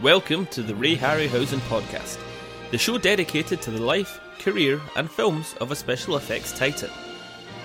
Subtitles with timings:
[0.00, 2.18] Welcome to the Ray Harryhausen podcast,
[2.70, 6.90] the show dedicated to the life, career, and films of a special effects titan.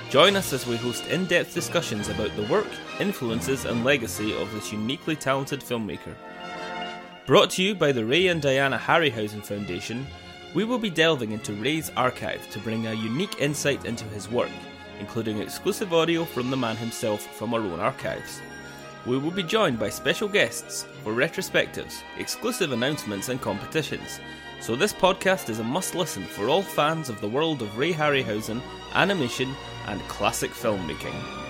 [0.09, 2.67] Join us as we host in depth discussions about the work,
[2.99, 6.15] influences, and legacy of this uniquely talented filmmaker.
[7.25, 10.05] Brought to you by the Ray and Diana Harryhausen Foundation,
[10.53, 14.51] we will be delving into Ray's archive to bring a unique insight into his work,
[14.99, 18.41] including exclusive audio from the man himself from our own archives.
[19.05, 24.19] We will be joined by special guests for retrospectives, exclusive announcements, and competitions.
[24.61, 27.91] So, this podcast is a must listen for all fans of the world of Ray
[27.91, 28.61] Harryhausen,
[28.93, 29.53] animation,
[29.87, 31.42] and classic filmmaking.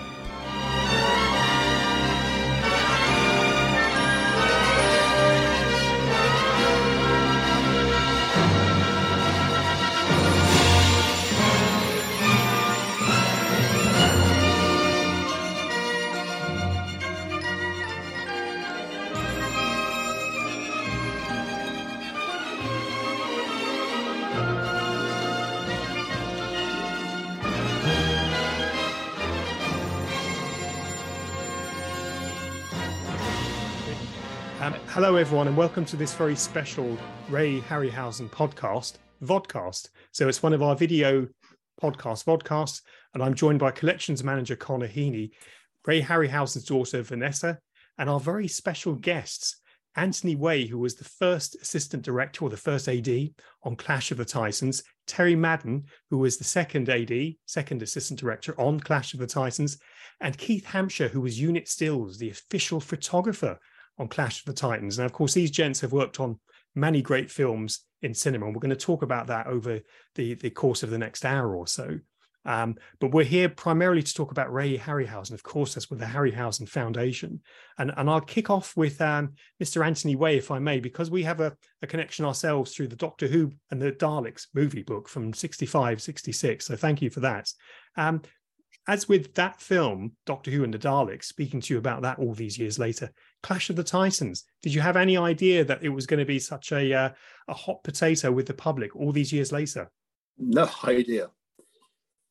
[35.04, 36.96] Hello, everyone, and welcome to this very special
[37.28, 39.90] Ray Harryhausen podcast, Vodcast.
[40.12, 41.28] So it's one of our video
[41.78, 42.80] podcast, Vodcasts,
[43.12, 45.32] and I'm joined by collections manager Connor Heaney,
[45.84, 47.58] Ray Harryhausen's daughter Vanessa,
[47.98, 49.60] and our very special guests,
[49.94, 53.28] Anthony Waye, who was the first assistant director or the first AD
[53.62, 57.12] on Clash of the Titans, Terry Madden, who was the second AD,
[57.44, 59.76] second assistant director on Clash of the Titans,
[60.22, 63.58] and Keith Hamshere, who was Unit Stills, the official photographer
[63.98, 64.98] on Clash of the Titans.
[64.98, 66.38] Now, of course, these gents have worked on
[66.74, 69.80] many great films in cinema, and we're going to talk about that over
[70.14, 71.98] the, the course of the next hour or so.
[72.46, 75.32] Um, but we're here primarily to talk about Ray Harryhausen.
[75.32, 77.40] Of course, that's with the Harryhausen Foundation.
[77.78, 79.32] And, and I'll kick off with um,
[79.62, 79.84] Mr.
[79.84, 83.26] Anthony Waye, if I may, because we have a, a connection ourselves through the Doctor
[83.26, 86.66] Who and the Daleks movie book from 65, 66.
[86.66, 87.50] So thank you for that.
[87.96, 88.22] Um,
[88.86, 92.34] as with that film, Doctor Who and the Daleks, speaking to you about that all
[92.34, 93.10] these years later,
[93.44, 94.44] Clash of the Titans.
[94.62, 97.10] Did you have any idea that it was going to be such a uh,
[97.46, 99.90] a hot potato with the public all these years later?
[100.38, 101.30] No idea.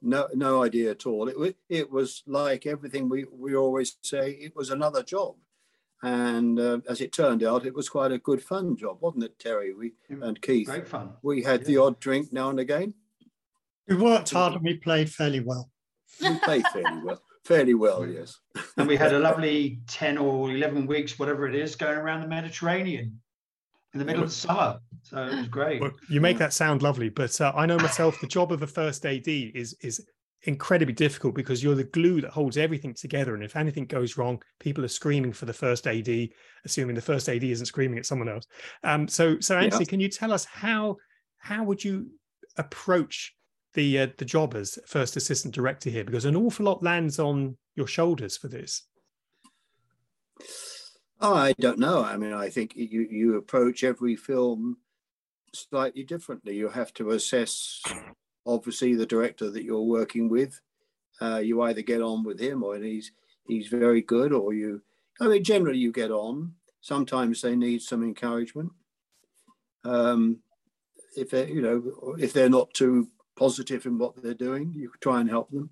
[0.02, 1.30] No, no idea at all.
[1.30, 5.36] It, it was like everything we, we always say, it was another job.
[6.02, 9.40] And uh, as it turned out, it was quite a good fun job, wasn't it,
[9.40, 9.74] Terry?
[9.74, 10.68] We and Keith.
[10.68, 11.12] Great fun.
[11.22, 11.68] We had yeah.
[11.68, 12.96] the odd drink now and again.
[13.88, 15.70] We worked hard and we played fairly well.
[16.20, 17.22] We played fairly well.
[17.46, 18.40] Fairly well, yes.
[18.78, 22.28] and we had a lovely 10 or 11 weeks, whatever it is, going around the
[22.28, 23.20] Mediterranean
[23.94, 24.80] in the middle of the summer.
[25.04, 25.82] So it was great.
[25.82, 28.68] Well, you make that sound lovely, but uh, I know myself the job of a
[28.68, 30.06] first AD is is
[30.44, 33.34] incredibly difficult because you're the glue that holds everything together.
[33.34, 36.30] And if anything goes wrong, people are screaming for the first AD,
[36.66, 38.46] assuming the first AD isn't screaming at someone else.
[38.84, 39.90] Um, so, so Anthony, yeah.
[39.90, 40.98] can you tell us how
[41.38, 42.08] how would you
[42.58, 43.36] approach
[43.74, 46.04] the uh, the job as first assistant director here?
[46.04, 48.84] Because an awful lot lands on your shoulders for this.
[51.22, 52.04] Oh, I don't know.
[52.04, 54.78] I mean, I think you you approach every film
[55.54, 56.56] slightly differently.
[56.56, 57.82] You have to assess,
[58.46, 60.60] obviously, the director that you're working with.
[61.22, 63.12] Uh, you either get on with him, or he's
[63.48, 64.82] he's very good, or you.
[65.22, 66.54] I mean, generally you get on.
[66.82, 68.72] Sometimes they need some encouragement.
[69.86, 70.40] Um,
[71.16, 75.22] if they, you know, if they're not too positive in what they're doing, you try
[75.22, 75.70] and help them.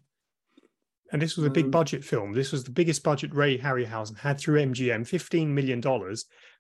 [1.12, 2.32] And this was a big um, budget film.
[2.32, 5.84] This was the biggest budget Ray Harryhausen had through MGM, $15 million.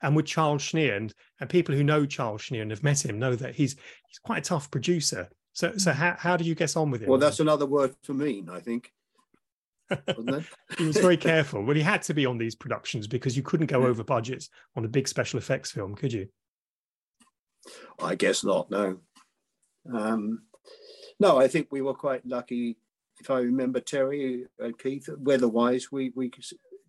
[0.02, 3.18] And with Charles Schneer, and, and people who know Charles Schneer and have met him
[3.18, 5.30] know that he's he's quite a tough producer.
[5.54, 7.10] So so how, how do you get on with him?
[7.10, 8.92] Well, that's another word for mean, I think.
[10.78, 11.64] he was very careful.
[11.64, 14.84] Well, he had to be on these productions because you couldn't go over budgets on
[14.84, 16.28] a big special effects film, could you?
[18.02, 19.00] I guess not, no.
[19.94, 20.44] Um,
[21.22, 22.78] no, I think we were quite lucky
[23.22, 26.32] if I remember Terry and Keith, weather-wise, we we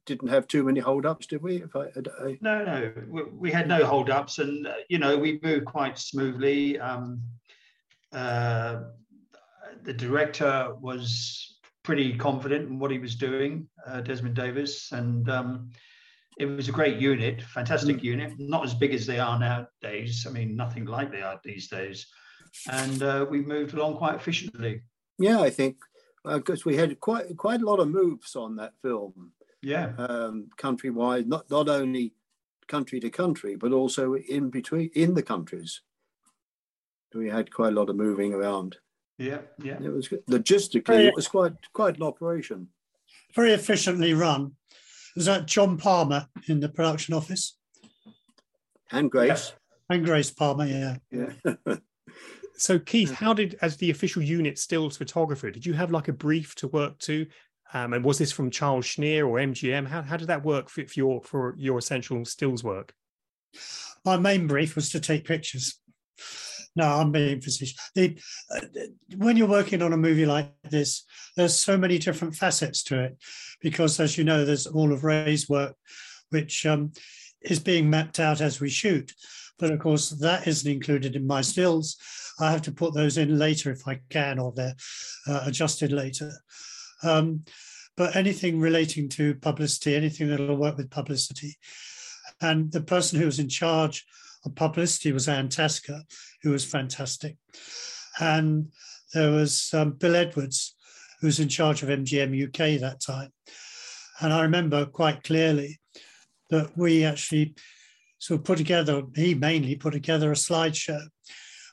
[0.07, 1.63] didn't have too many hold-ups, did we?
[1.63, 1.85] If I,
[2.25, 2.39] I...
[2.41, 6.81] No, no, we, we, had no hold-ups, and uh, you know we moved quite smoothly.
[6.81, 7.23] Um,
[8.13, 8.81] uh,
[9.83, 15.71] the director was pretty confident in what he was doing, uh, Desmond Davis, and um,
[16.39, 18.05] it was a great unit, fantastic mm.
[18.05, 18.33] unit.
[18.39, 20.27] Not as big as they are nowadays.
[20.27, 22.07] I mean, nothing like they are these days,
[22.71, 24.83] and uh, we moved along quite efficiently.
[25.19, 25.77] Yeah, I think
[26.25, 29.33] because uh, we had quite quite a lot of moves on that film.
[29.63, 32.15] Yeah, um, countrywide, not not only
[32.69, 35.81] country to country, but also in between in the countries.
[37.15, 38.77] We had quite a lot of moving around.
[39.19, 39.79] Yeah, yeah.
[39.83, 42.69] It was logistically, very, it was quite quite an operation.
[43.35, 44.53] Very efficiently run.
[45.15, 47.57] Was that John Palmer in the production office?
[48.91, 49.53] And Grace.
[49.91, 50.97] And Grace Palmer, yeah.
[51.11, 51.77] Yeah.
[52.57, 56.13] So Keith, how did, as the official unit stills photographer, did you have like a
[56.13, 57.27] brief to work to?
[57.75, 59.87] Um, and was this from Charles Schneer or MGM?
[59.87, 62.93] How, how did that work for, for your for your essential stills work?
[64.05, 65.79] My main brief was to take pictures.
[66.75, 67.79] No, I'm being facetious.
[67.95, 68.19] The,
[68.55, 68.61] uh,
[69.17, 71.05] when you're working on a movie like this,
[71.37, 73.19] there's so many different facets to it,
[73.61, 75.77] because as you know, there's all of Ray's work,
[76.31, 76.93] which um,
[77.43, 79.13] is being mapped out as we shoot.
[79.59, 81.97] But of course, that isn't included in my stills.
[82.41, 84.75] I have to put those in later if I can, or they're
[85.27, 86.33] uh, adjusted later.
[87.03, 87.45] Um,
[87.97, 91.57] but anything relating to publicity, anything that will work with publicity.
[92.41, 94.05] And the person who was in charge
[94.45, 96.03] of publicity was Anne Tasker,
[96.43, 97.37] who was fantastic.
[98.19, 98.69] And
[99.15, 100.75] there was um, Bill Edwards,
[101.21, 103.31] who was in charge of MGM UK that time.
[104.21, 105.81] And I remember quite clearly
[106.51, 107.55] that we actually
[108.19, 111.03] sort of put together, he mainly put together a slideshow,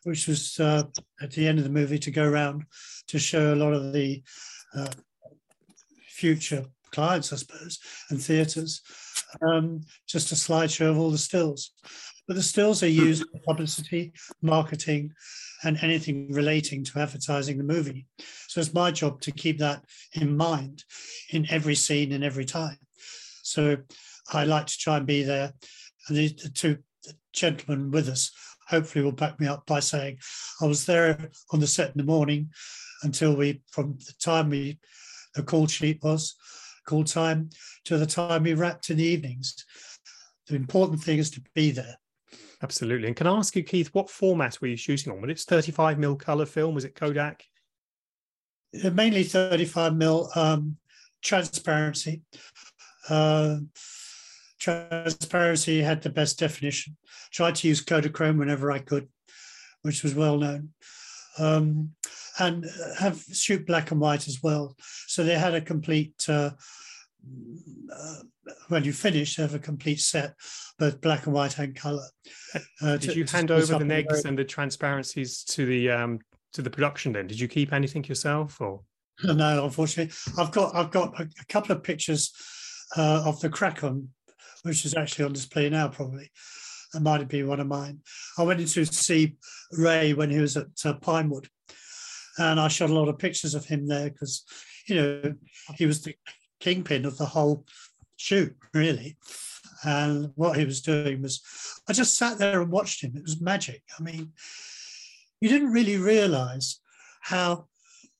[0.09, 0.81] which was uh,
[1.21, 2.65] at the end of the movie to go around
[3.07, 4.23] to show a lot of the
[4.75, 4.89] uh,
[6.07, 7.77] future clients, I suppose,
[8.09, 8.81] and theatres,
[9.47, 11.73] um, just a slideshow of all the stills.
[12.27, 15.11] But the stills are used for publicity, marketing,
[15.63, 18.07] and anything relating to advertising the movie.
[18.47, 19.83] So it's my job to keep that
[20.13, 20.83] in mind
[21.29, 22.77] in every scene and every time.
[23.43, 23.77] So
[24.33, 25.53] I like to try and be there
[26.07, 26.77] and the, the two
[27.31, 28.31] gentlemen with us
[28.69, 30.19] hopefully will back me up by saying
[30.61, 32.49] I was there on the set in the morning
[33.03, 34.79] until we, from the time we,
[35.35, 36.35] the call sheet was,
[36.85, 37.49] call time,
[37.85, 39.65] to the time we wrapped in the evenings.
[40.47, 41.97] The important thing is to be there.
[42.61, 43.07] Absolutely.
[43.07, 45.21] And can I ask you, Keith, what format were you shooting on?
[45.21, 46.75] Was it 35 mil color film?
[46.75, 47.43] Was it Kodak?
[48.83, 50.77] Uh, mainly 35 mil um,
[51.23, 52.21] transparency.
[53.07, 53.57] Uh,
[54.59, 56.97] transparency had the best definition.
[57.31, 59.07] Tried to use Kodachrome whenever I could,
[59.81, 60.69] which was well known.
[61.37, 61.91] Um,
[62.37, 62.65] and
[62.97, 64.75] have shoot black and white as well.
[65.07, 66.51] So they had a complete, uh,
[67.93, 68.15] uh,
[68.69, 70.35] when you finish, they have a complete set,
[70.77, 72.07] both black and white and color.
[72.81, 76.19] Uh, Did to, you hand over the negs and the transparencies to the um,
[76.53, 77.11] to the production?
[77.11, 78.81] Then did you keep anything yourself or?
[79.21, 82.31] No, unfortunately, I've got I've got a, a couple of pictures
[82.95, 84.09] uh, of the Kraken
[84.63, 86.29] which is actually on display now, probably.
[86.93, 87.99] That might have been one of mine.
[88.37, 89.35] I went in to see
[89.71, 91.47] Ray when he was at uh, Pinewood,
[92.37, 94.43] and I shot a lot of pictures of him there because,
[94.87, 95.33] you know,
[95.75, 96.15] he was the
[96.59, 97.65] kingpin of the whole
[98.17, 99.17] shoot, really.
[99.83, 101.41] And what he was doing was,
[101.87, 103.13] I just sat there and watched him.
[103.15, 103.83] It was magic.
[103.97, 104.33] I mean,
[105.39, 106.79] you didn't really realize
[107.21, 107.67] how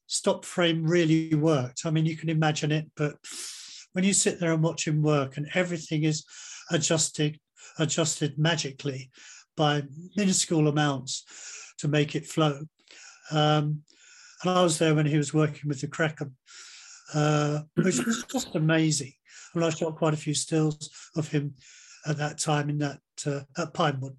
[0.07, 1.85] stop frame really worked.
[1.85, 3.15] I mean, you can imagine it, but
[3.93, 6.25] when you sit there and watch him work and everything is
[6.71, 7.39] adjusted
[7.77, 9.09] adjusted magically
[9.55, 9.83] by
[10.15, 11.25] minuscule amounts
[11.77, 12.61] to make it flow.
[13.31, 13.83] Um,
[14.41, 16.35] and I was there when he was working with the Kraken,
[17.13, 19.13] uh, which was just amazing.
[19.53, 21.55] And I shot quite a few stills of him
[22.05, 24.15] at that time in that uh, at Pinewood.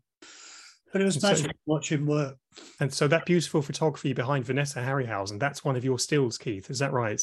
[0.92, 2.36] But it was magic so, to watch him work.
[2.80, 6.68] And so that beautiful photography behind Vanessa Harryhausen, that's one of your stills, Keith.
[6.68, 7.20] Is that right?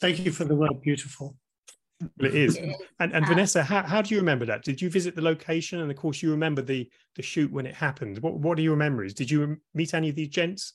[0.00, 1.36] Thank you for the word beautiful
[2.20, 2.56] it is.
[3.00, 4.62] And, and Vanessa, how, how do you remember that?
[4.62, 5.80] Did you visit the location?
[5.80, 8.18] And of course, you remember the the shoot when it happened.
[8.18, 9.14] What what are your memories?
[9.14, 10.74] Did you meet any of these gents?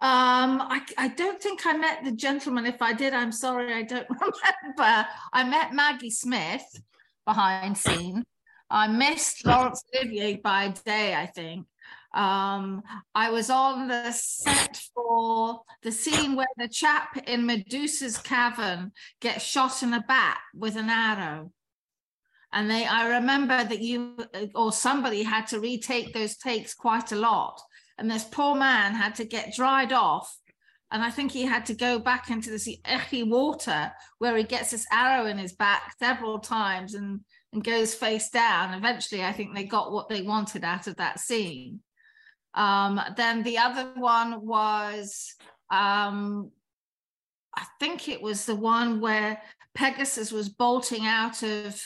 [0.00, 2.66] Um, I, I don't think I met the gentleman.
[2.66, 5.06] If I did, I'm sorry, I don't remember.
[5.32, 6.64] I met Maggie Smith
[7.26, 8.22] behind scene.
[8.70, 11.66] I missed Laurence Olivier by day, I think.
[12.14, 12.82] Um,
[13.14, 19.44] I was on the set for the scene where the chap in Medusa's cavern gets
[19.44, 21.52] shot in the back with an arrow.
[22.52, 24.16] And they, I remember that you
[24.54, 27.60] or somebody had to retake those takes quite a lot.
[27.98, 30.34] And this poor man had to get dried off.
[30.90, 34.70] And I think he had to go back into this icky water where he gets
[34.70, 37.20] this arrow in his back several times and,
[37.52, 38.72] and goes face down.
[38.72, 41.80] Eventually, I think they got what they wanted out of that scene.
[42.54, 45.34] Um, then the other one was,
[45.70, 46.50] um,
[47.54, 49.40] I think it was the one where
[49.74, 51.80] Pegasus was bolting out of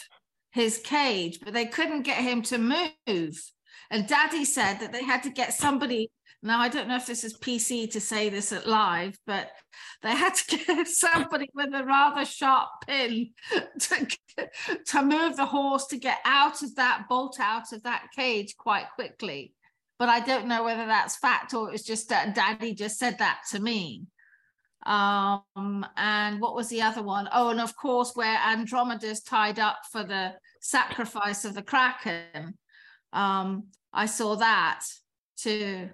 [0.53, 3.43] his cage, but they couldn't get him to move.
[3.91, 6.11] And Daddy said that they had to get somebody.
[6.43, 9.51] Now, I don't know if this is PC to say this at live, but
[10.03, 13.31] they had to get somebody with a rather sharp pin
[13.79, 14.07] to,
[14.87, 18.87] to move the horse to get out of that bolt out of that cage quite
[18.95, 19.55] quickly
[20.03, 23.43] but I don't know whether that's fact or it's just that daddy just said that
[23.53, 24.03] to me.
[24.85, 27.29] Um, and what was the other one?
[27.33, 32.59] Oh, and of course, where Andromeda's tied up for the sacrifice of the Kraken.
[33.13, 34.81] Um, I saw that
[35.37, 35.89] too.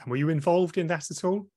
[0.00, 1.48] And were you involved in that at all?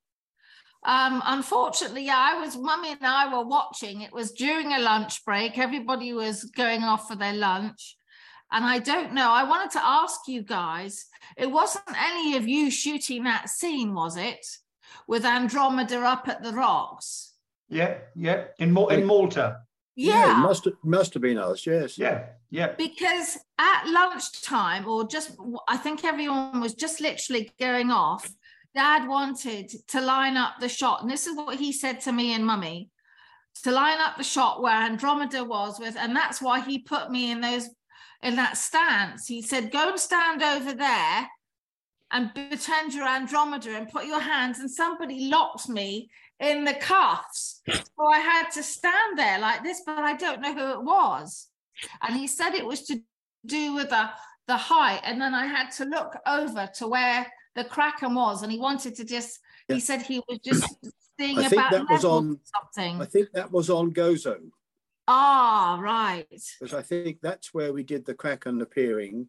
[0.84, 4.02] Um, unfortunately, yeah, I was, mummy and I were watching.
[4.02, 5.60] It was during a lunch break.
[5.60, 7.96] Everybody was going off for their lunch.
[8.52, 11.06] And I don't know, I wanted to ask you guys,
[11.38, 14.46] it wasn't any of you shooting that scene, was it?
[15.08, 17.34] With Andromeda up at the rocks.
[17.70, 18.46] Yeah, yeah.
[18.60, 19.62] In, Mal- in Malta.
[19.96, 20.38] Yeah.
[20.38, 21.66] it must have, must have been us.
[21.66, 21.98] Yes.
[21.98, 22.74] Yeah, yeah.
[22.78, 25.36] because at lunchtime or just
[25.68, 28.30] i think everyone was just literally going off
[28.76, 32.34] dad wanted to line up the shot and this is what he said to me
[32.34, 32.90] and mummy
[33.64, 37.32] to line up the shot where andromeda was with and that's why he put me
[37.32, 37.70] in those
[38.24, 41.28] in that stance he said go and stand over there
[42.12, 46.10] and pretend you're andromeda and put your hands and somebody locked me
[46.40, 47.62] in the cuffs.
[47.70, 51.48] So i had to stand there like this but i don't know who it was.
[52.02, 53.00] And he said it was to
[53.46, 54.10] do with the
[54.48, 55.02] the height.
[55.04, 57.26] And then i had to look over to where
[57.56, 59.76] the kraken was and he wanted to just Yeah.
[59.76, 60.66] he said he was just
[61.20, 63.02] seeing I think about that was on- something.
[63.02, 64.38] I think that was on Gozo
[65.14, 66.26] ah right
[66.60, 69.28] because I think that's where we did the crack Kraken appearing.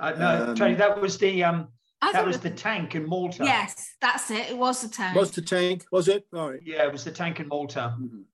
[0.00, 1.68] Uh, no, Um, Tony, that was the um,
[2.00, 3.44] I that was the tank in Malta.
[3.44, 5.84] yes that's it it was the tank Was the tank?
[5.92, 6.26] Was it?
[6.32, 6.60] All right.
[6.64, 7.94] Yeah, it was the tank in Malta.
[8.00, 8.24] Mhm.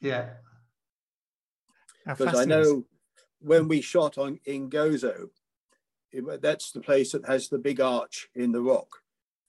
[0.00, 0.26] Yeah.
[2.06, 2.84] Because I know
[3.40, 5.30] when we shot on in Gozo,
[6.12, 8.90] it- that's the place that has the big arch in the rock.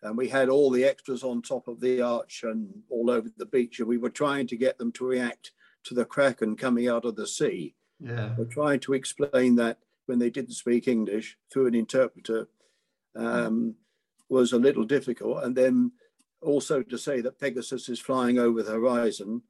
[0.01, 3.45] And we had all the extras on top of the arch and all over the
[3.45, 3.79] beach.
[3.79, 5.51] And we were trying to get them to react
[5.85, 7.75] to the Kraken coming out of the sea.
[7.99, 8.35] Yeah.
[8.37, 12.47] We're trying to explain that when they didn't speak English through an interpreter
[13.15, 13.75] um,
[14.29, 15.43] was a little difficult.
[15.43, 15.91] And then
[16.41, 19.41] also to say that Pegasus is flying over the horizon,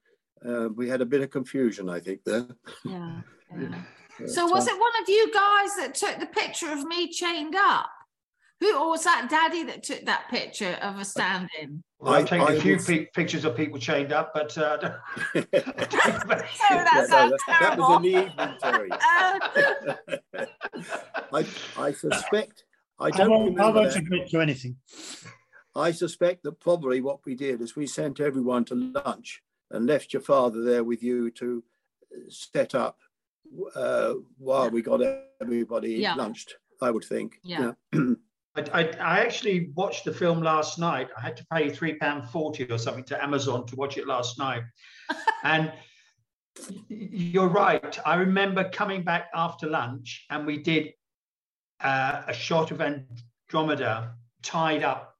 [0.46, 2.48] uh, we had a bit of confusion, I think, there.
[2.86, 3.22] yeah,
[3.58, 3.82] yeah.
[4.28, 7.90] So was it one of you guys that took the picture of me chained up
[8.60, 12.28] who or was that daddy that took that picture of a stand-in Well, I've I-
[12.28, 14.78] taken I a few was- pi- pictures of people chained up, but uh,
[15.36, 18.30] Yeah, that no, that, that was in the terrible.
[18.30, 18.90] evening, Terry.
[18.92, 20.46] Uh,
[21.34, 21.46] I,
[21.78, 22.64] I suspect,
[23.00, 23.98] I I don't won't, I won't that.
[23.98, 24.78] admit to anything.
[25.76, 30.14] I suspect that probably what we did is we sent everyone to lunch and left
[30.14, 31.64] your father there with you to
[32.30, 32.98] set up
[33.76, 35.02] uh, while we got
[35.42, 36.16] everybody Yeah.
[36.16, 37.40] lunched, I would think.
[37.44, 37.74] Yeah.
[38.56, 41.10] I, I, I actually watched the film last night.
[41.18, 44.38] I had to pay three pound forty or something to Amazon to watch it last
[44.40, 44.64] night,
[45.44, 45.72] and
[46.88, 48.00] you're right.
[48.06, 50.94] I remember coming back after lunch, and we did
[51.82, 55.16] uh, a shot of Andromeda tied up.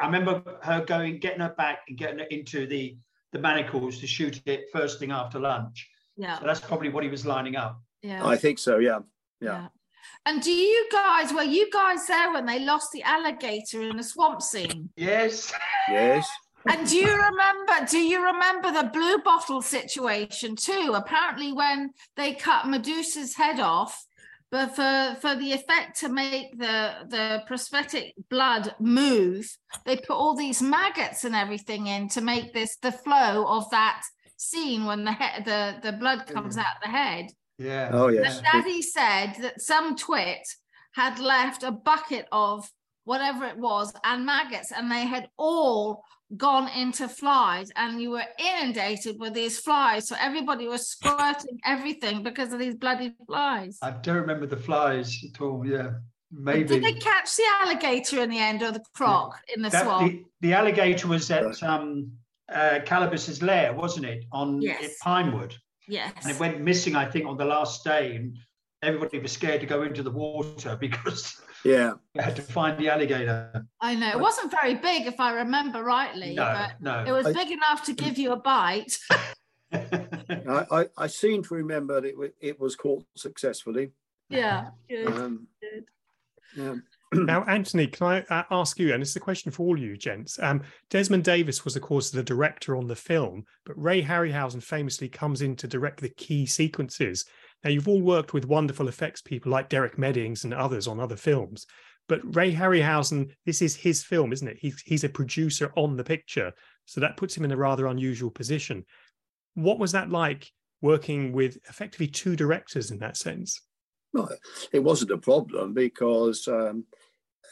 [0.00, 2.96] I remember her going, getting her back and getting her into the
[3.32, 5.88] the manacles to shoot it first thing after lunch.
[6.16, 7.80] yeah So that's probably what he was lining up.
[8.02, 9.00] yeah I think so, yeah.
[9.40, 9.52] Yeah.
[9.52, 9.68] Yeah.
[10.24, 14.02] And do you guys, were you guys there when they lost the alligator in the
[14.02, 14.90] swamp scene?
[14.96, 15.52] Yes.
[15.88, 16.28] Yes.
[16.68, 20.92] And do you remember, do you remember the blue bottle situation too?
[20.94, 24.04] Apparently when they cut Medusa's head off,
[24.50, 29.48] but for, for the effect to make the, the prosthetic blood move,
[29.84, 34.02] they put all these maggots and everything in to make this the flow of that
[34.36, 36.60] scene when the head, the, the blood comes mm.
[36.60, 37.26] out the head.
[37.58, 37.90] Yeah.
[37.92, 38.40] Oh, And yes.
[38.40, 40.46] Daddy said that some twit
[40.94, 42.68] had left a bucket of
[43.04, 46.02] whatever it was and maggots, and they had all
[46.36, 50.08] gone into flies, and you were inundated with these flies.
[50.08, 53.78] So everybody was squirting everything because of these bloody flies.
[53.80, 55.64] I don't remember the flies at all.
[55.64, 55.90] Yeah,
[56.32, 56.64] maybe.
[56.68, 60.10] Did they catch the alligator in the end or the croc in the That- swamp?
[60.12, 62.10] the, the alligator was at um,
[62.52, 64.24] uh, Calibos's lair, wasn't it?
[64.32, 64.82] On Yes.
[64.84, 64.90] at
[65.88, 66.34] Pinewood, and yes.
[66.36, 66.96] it went missing.
[66.96, 68.36] I think on the last day, and
[68.82, 71.94] everybody was scared to go into the water because Yeah.
[72.14, 73.66] they had to find the alligator.
[73.80, 74.10] I know.
[74.10, 77.04] It wasn't very big, if I remember rightly, No, but no.
[77.06, 78.96] it was I- big enough to give you a bite.
[79.72, 83.90] I, I, I seem to remember that it, it was caught successfully.
[84.28, 84.68] yeah.
[84.88, 85.08] Good.
[85.08, 85.84] Um, good.
[86.56, 86.74] yeah.
[87.26, 90.38] Now, Anthony, can I uh, ask you, and it's a question for all you gents.
[90.40, 95.08] Um, Desmond Davis was, of course, the director on the film, but Ray Harryhausen famously
[95.08, 97.24] comes in to direct the key sequences.
[97.64, 101.16] Now, you've all worked with wonderful effects people like Derek Meddings and others on other
[101.16, 101.66] films,
[102.08, 104.58] but Ray Harryhausen, this is his film, isn't it?
[104.60, 106.52] He's, he's a producer on the picture,
[106.84, 108.84] so that puts him in a rather unusual position.
[109.54, 110.50] What was that like
[110.82, 113.60] working with effectively two directors in that sense?
[114.12, 114.28] No,
[114.72, 116.84] it wasn't a problem because um,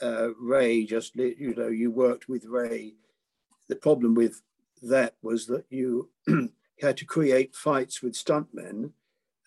[0.02, 2.94] uh, Ray just, you know, you worked with Ray.
[3.68, 4.42] The problem with
[4.82, 6.10] that was that you
[6.80, 8.92] had to create fights with stuntmen.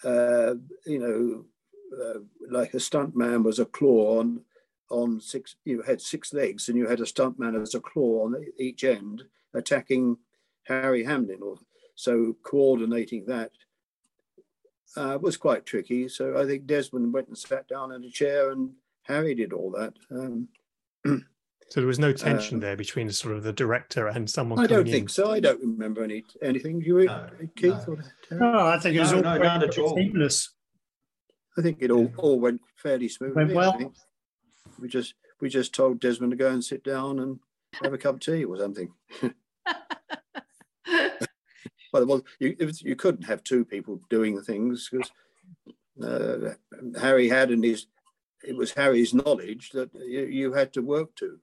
[0.03, 1.45] Uh, you know,
[1.99, 4.41] uh, like a stuntman was a claw on
[4.89, 5.55] on six.
[5.65, 9.23] You had six legs, and you had a stuntman as a claw on each end,
[9.53, 10.17] attacking
[10.63, 11.39] Harry Hamlin.
[11.41, 11.57] Or
[11.95, 13.51] so coordinating that
[14.95, 16.07] uh, was quite tricky.
[16.07, 18.71] So I think Desmond went and sat down in a chair, and
[19.07, 19.93] Harry did all that.
[20.11, 20.49] Um,
[21.05, 24.59] so there was no tension um, there between sort of the director and someone.
[24.59, 25.07] I don't think in.
[25.07, 25.31] so.
[25.31, 26.81] I don't remember any anything.
[26.81, 27.87] You, no, Keith?
[28.31, 28.51] No.
[28.51, 28.67] no.
[28.67, 30.53] I think it was no, all no, not seamless.
[31.57, 33.45] I think it all, all went fairly smoothly.
[33.45, 33.93] Went well.
[34.79, 37.39] We just we just told Desmond to go and sit down and
[37.81, 38.91] have a cup of tea or something.
[41.93, 45.11] well, well you, was, you couldn't have two people doing things because
[46.03, 46.53] uh,
[46.99, 47.87] Harry had and his
[48.43, 51.39] it was Harry's knowledge that you, you had to work to.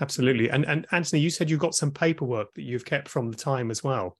[0.00, 0.50] Absolutely.
[0.50, 3.70] And and Anthony, you said you got some paperwork that you've kept from the time
[3.70, 4.16] as well.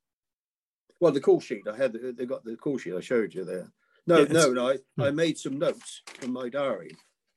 [1.00, 3.73] Well, the call sheet I had, they got the call sheet I showed you there.
[4.07, 4.69] No, yeah, no, no.
[4.69, 5.17] I, I hmm.
[5.17, 6.93] made some notes from my diary.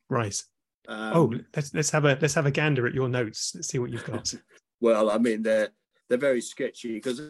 [0.09, 0.39] Right.
[0.87, 3.53] Um, oh, let's let's have a let's have a gander at your notes.
[3.55, 4.33] Let's see what you've got.
[4.79, 5.69] well, I mean they're
[6.07, 7.21] they're very sketchy because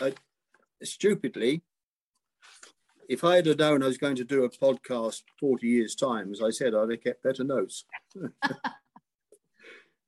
[0.00, 0.14] I,
[0.82, 1.62] stupidly,
[3.08, 6.42] if I had known I was going to do a podcast forty years time, as
[6.42, 7.84] I said, I'd have kept better notes.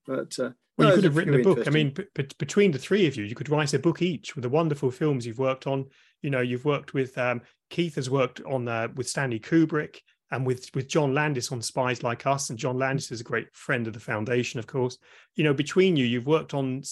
[0.07, 1.67] but uh, well, you could have written a book.
[1.67, 2.05] I mean, b-
[2.39, 5.27] between the three of you, you could write a book each with the wonderful films
[5.27, 5.87] you've worked on.
[6.23, 9.99] You know, you've worked with um, Keith has worked on uh, with Stanley Kubrick
[10.31, 13.55] and with with John Landis on Spies Like Us, and John Landis is a great
[13.55, 14.99] friend of the foundation, of course.
[15.35, 16.83] You know, between you, you've worked on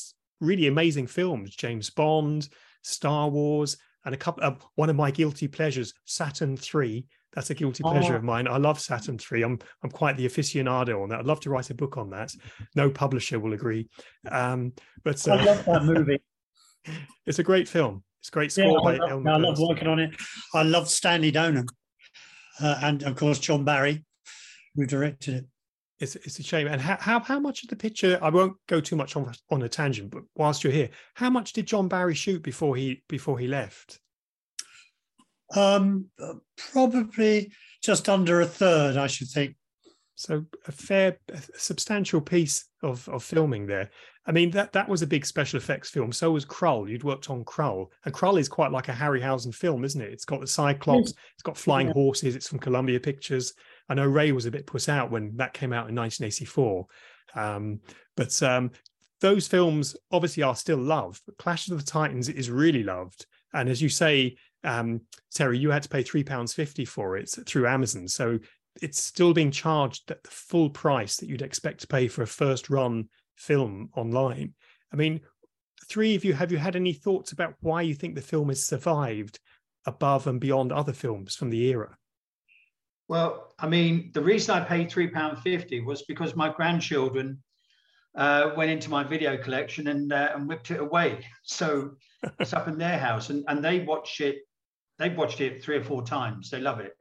[0.41, 2.49] really amazing films: James Bond,
[2.83, 4.43] Star Wars, and a couple.
[4.43, 7.07] Uh, one of my guilty pleasures, Saturn Three.
[7.35, 8.17] That's a guilty pleasure oh.
[8.17, 8.49] of mine.
[8.49, 9.43] I love Saturn Three.
[9.43, 11.19] I'm I'm quite the aficionado on that.
[11.19, 12.33] I'd love to write a book on that.
[12.75, 13.89] No publisher will agree.
[14.31, 14.73] Um,
[15.05, 16.23] but uh, I love that movie.
[17.27, 18.03] it's a great film.
[18.21, 20.11] It's great score yeah, I love, I love working on it.
[20.55, 21.67] I love Stanley Donen
[22.61, 24.05] uh, and of course John Barry,
[24.75, 25.45] who directed it.
[25.99, 26.67] It's, it's a shame.
[26.67, 28.19] And how, how how much of the picture?
[28.21, 31.53] I won't go too much on on a tangent, but whilst you're here, how much
[31.53, 33.99] did John Barry shoot before he before he left?
[35.55, 36.07] Um,
[36.73, 39.57] probably just under a third, I should think.
[40.17, 43.91] So a fair, a substantial piece of of filming there.
[44.27, 46.11] I mean, that that was a big special effects film.
[46.13, 46.91] So was Krull.
[46.91, 50.13] You'd worked on Krull, and Krull is quite like a Harryhausen film, isn't it?
[50.13, 51.93] It's got the Cyclops, it's got flying yeah.
[51.93, 52.35] horses.
[52.35, 53.55] It's from Columbia Pictures.
[53.89, 56.87] I know Ray was a bit put out when that came out in 1984,
[57.35, 57.81] um,
[58.17, 58.71] but um,
[59.21, 61.23] those films obviously are still loved.
[61.27, 65.03] But Clash of the Titans is really loved, and as you say, um,
[65.35, 68.39] Terry, you had to pay three pounds fifty for it through Amazon, so
[68.83, 72.27] it's still being charged at the full price that you'd expect to pay for a
[72.27, 74.55] first run film online.
[74.93, 75.21] I mean,
[75.89, 78.65] three of you, have you had any thoughts about why you think the film has
[78.65, 79.39] survived
[79.87, 81.97] above and beyond other films from the era?
[83.09, 87.43] Well, I mean, the reason I paid £3.50 was because my grandchildren
[88.17, 91.27] uh, went into my video collection and, uh, and whipped it away.
[91.45, 91.93] So
[92.41, 94.39] it's up in their house and, and they watch it.
[94.99, 96.51] They've watched it three or four times.
[96.51, 96.93] They love it.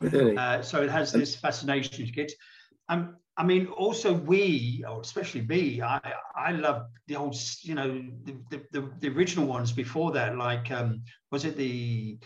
[0.00, 0.36] Really?
[0.36, 2.34] Uh, so it has this fascination to kids.
[2.88, 6.00] Um, I mean, also we, or especially me, I
[6.36, 10.36] I love the old, you know, the the, the original ones before that.
[10.36, 12.18] Like, um, was it the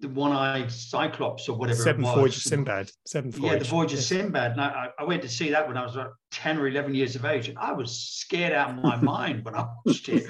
[0.00, 2.90] the one-eyed Cyclops or whatever Seven Voyage of Sinbad.
[3.06, 3.52] Seven Voyage.
[3.52, 4.52] Yeah, the Voyage of Sinbad.
[4.52, 7.14] And I, I, went to see that when I was about 10 or 11 years
[7.14, 7.48] of age.
[7.48, 10.26] And I was scared out of my mind when I watched it.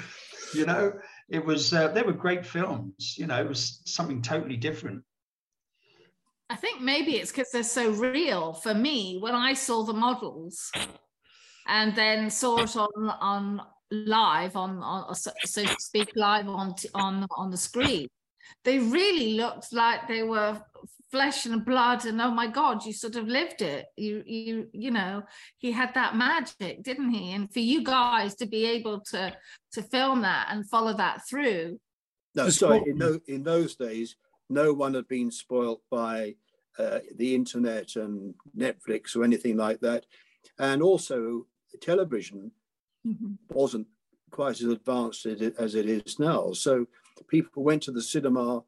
[0.55, 0.93] You know,
[1.29, 3.17] it was, uh, they were great films.
[3.17, 5.03] You know, it was something totally different.
[6.51, 8.53] I think maybe it's because they're so real.
[8.53, 10.71] For me, when I saw the models
[11.67, 16.75] and then saw it on on live on, on so, so to speak live on
[16.95, 18.09] on on the screen,
[18.65, 20.61] they really looked like they were
[21.11, 24.91] flesh and blood and oh my god you sort of lived it you you you
[24.91, 25.23] know
[25.59, 29.31] he had that magic didn't he and for you guys to be able to
[29.71, 31.79] to film that and follow that through
[32.35, 34.17] no sorry in, no, in those days
[34.49, 36.35] no one had been spoilt by
[36.79, 40.07] uh, the internet and Netflix or anything like that.
[40.59, 41.47] And also,
[41.81, 42.51] television
[43.07, 43.35] mm-hmm.
[43.51, 43.87] wasn't
[44.31, 46.53] quite as advanced as it is now.
[46.53, 46.87] So
[47.29, 48.63] people went to the cinema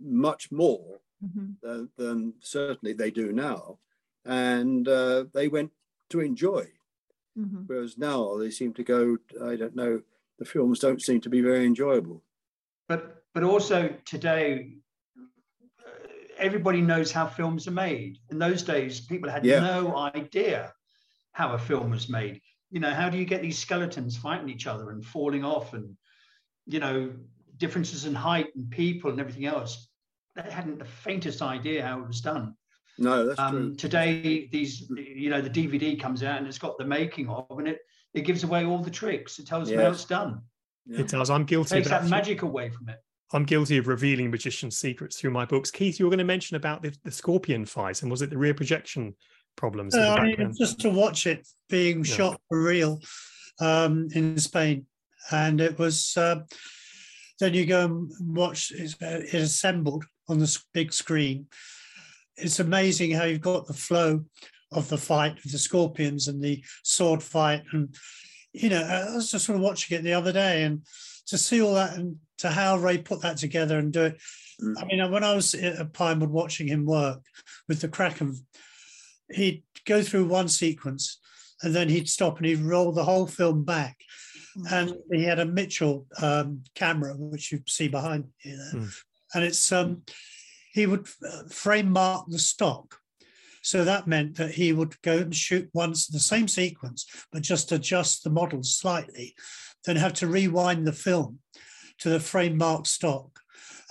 [0.00, 1.52] much more mm-hmm.
[1.62, 3.78] than, than, certainly they do now.
[4.24, 5.70] And uh, they went
[6.10, 6.66] to enjoy.
[7.38, 7.62] Mm-hmm.
[7.66, 10.02] Whereas now they seem to go, I don't know,
[10.38, 12.22] the films don't seem to be very enjoyable.
[12.88, 14.78] But but also today
[16.38, 18.18] everybody knows how films are made.
[18.30, 19.60] In those days, people had yeah.
[19.60, 20.72] no idea
[21.32, 22.40] how a film was made.
[22.70, 25.96] You know, how do you get these skeletons fighting each other and falling off and
[26.68, 27.10] you know,
[27.58, 29.88] differences in height and people and everything else.
[30.36, 32.54] They hadn't the faintest idea how it was done.
[32.98, 33.74] No, that's Um, true.
[33.76, 37.68] today, these, you know, the DVD comes out and it's got the making of, and
[37.68, 37.80] it
[38.14, 39.38] it gives away all the tricks.
[39.38, 40.40] It tells you how it's done.
[40.86, 41.00] Yeah.
[41.00, 41.28] It does.
[41.28, 41.74] I'm guilty.
[41.76, 42.98] Takes of that actually- magic away from it.
[43.34, 45.70] I'm guilty of revealing magician's secrets through my books.
[45.70, 48.38] Keith, you were going to mention about the, the scorpion fight, and was it the
[48.38, 49.14] rear projection
[49.54, 49.94] problems?
[49.94, 50.56] in the Uh, I mean, background?
[50.58, 52.14] just to watch it being Yeah.
[52.16, 53.00] shot for real
[53.60, 54.86] um, in Spain,
[55.30, 56.16] and it was.
[56.16, 56.40] Uh,
[57.40, 61.46] then you go and watch it's, uh, it assembled on the big screen.
[62.36, 64.24] It's amazing how you've got the flow
[64.72, 67.94] of the fight with the scorpions and the sword fight, and
[68.52, 70.82] you know, I was just sort of watching it the other day, and
[71.26, 74.20] to see all that and to how Ray put that together and do it.
[74.62, 74.74] Mm.
[74.80, 77.22] I mean, when I was at Pinewood watching him work
[77.68, 78.34] with the Kraken
[79.30, 81.18] he'd go through one sequence
[81.62, 83.98] and then he'd stop and he'd roll the whole film back.
[84.70, 88.82] And he had a Mitchell um, camera, which you see behind you there.
[88.82, 88.94] Mm.
[89.34, 90.02] And it's um,
[90.72, 92.98] he would uh, frame mark the stock.
[93.62, 97.72] So that meant that he would go and shoot once the same sequence, but just
[97.72, 99.34] adjust the models slightly,
[99.84, 101.40] then have to rewind the film
[101.98, 103.40] to the frame mark stock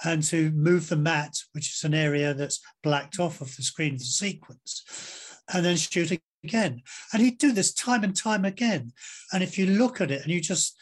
[0.04, 3.94] and to move the matte, which is an area that's blacked off of the screen
[3.94, 4.84] of the sequence,
[5.54, 6.12] and then shoot
[6.48, 6.82] again.
[7.12, 8.94] And he'd do this time and time again.
[9.34, 10.76] And if you look at it and you just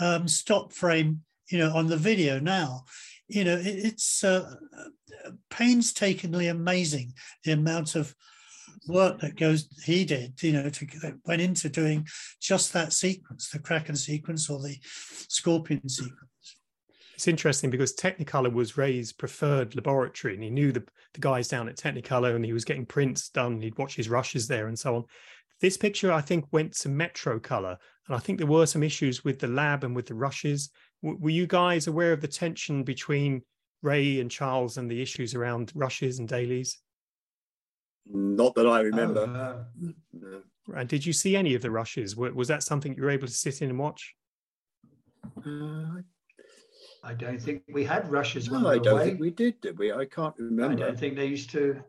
[0.00, 1.20] um, stop frame,
[1.50, 2.84] you know, on the video now,
[3.28, 4.54] you know, it, it's uh,
[5.50, 7.12] painstakingly amazing
[7.44, 8.14] the amount of
[8.88, 12.04] work that goes he did you know to that went into doing
[12.40, 14.76] just that sequence the kraken sequence or the
[15.28, 16.31] scorpion sequence
[17.22, 20.82] It's interesting because Technicolor was Ray's preferred laboratory, and he knew the,
[21.14, 23.60] the guys down at Technicolor, and he was getting prints done.
[23.60, 25.04] He'd watch his rushes there and so on.
[25.60, 29.22] This picture, I think, went to Metro Color, and I think there were some issues
[29.22, 30.70] with the lab and with the rushes.
[31.04, 33.42] W- were you guys aware of the tension between
[33.82, 36.80] Ray and Charles and the issues around rushes and dailies?
[38.04, 39.64] Not that I remember.
[39.80, 40.42] Oh, uh, No.
[40.74, 42.16] And did you see any of the rushes?
[42.16, 44.12] Was that something you were able to sit in and watch?
[45.46, 46.00] Uh, I
[47.14, 49.04] don't think we had rushes no, I don't away.
[49.06, 49.92] think we did, did we?
[49.92, 50.84] I can't remember.
[50.84, 51.82] I don't think they used to.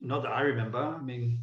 [0.00, 0.78] Not that I remember.
[0.78, 1.40] I mean,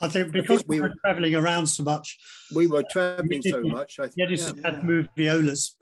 [0.00, 2.18] i think because we we were were- traveling around so much
[2.54, 3.98] We were traveling so much.
[3.98, 4.70] I think, just yeah.
[4.70, 5.72] had moviolas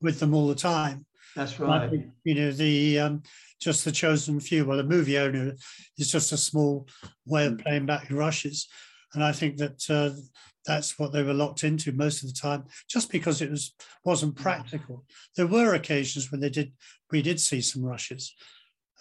[0.00, 1.90] with them all the time that's right.
[1.90, 3.22] think, you know, the um,
[3.60, 4.64] just the chosen few.
[4.64, 5.52] Well, the Moviola
[5.98, 6.88] is just a small
[7.26, 8.66] way of playing back rushes,
[9.12, 10.18] and I think that uh,
[10.66, 13.74] that's what they were locked into most of the time, just because it was
[14.04, 15.04] wasn't practical.
[15.36, 16.72] There were occasions when they did
[17.10, 18.34] we did see some rushes,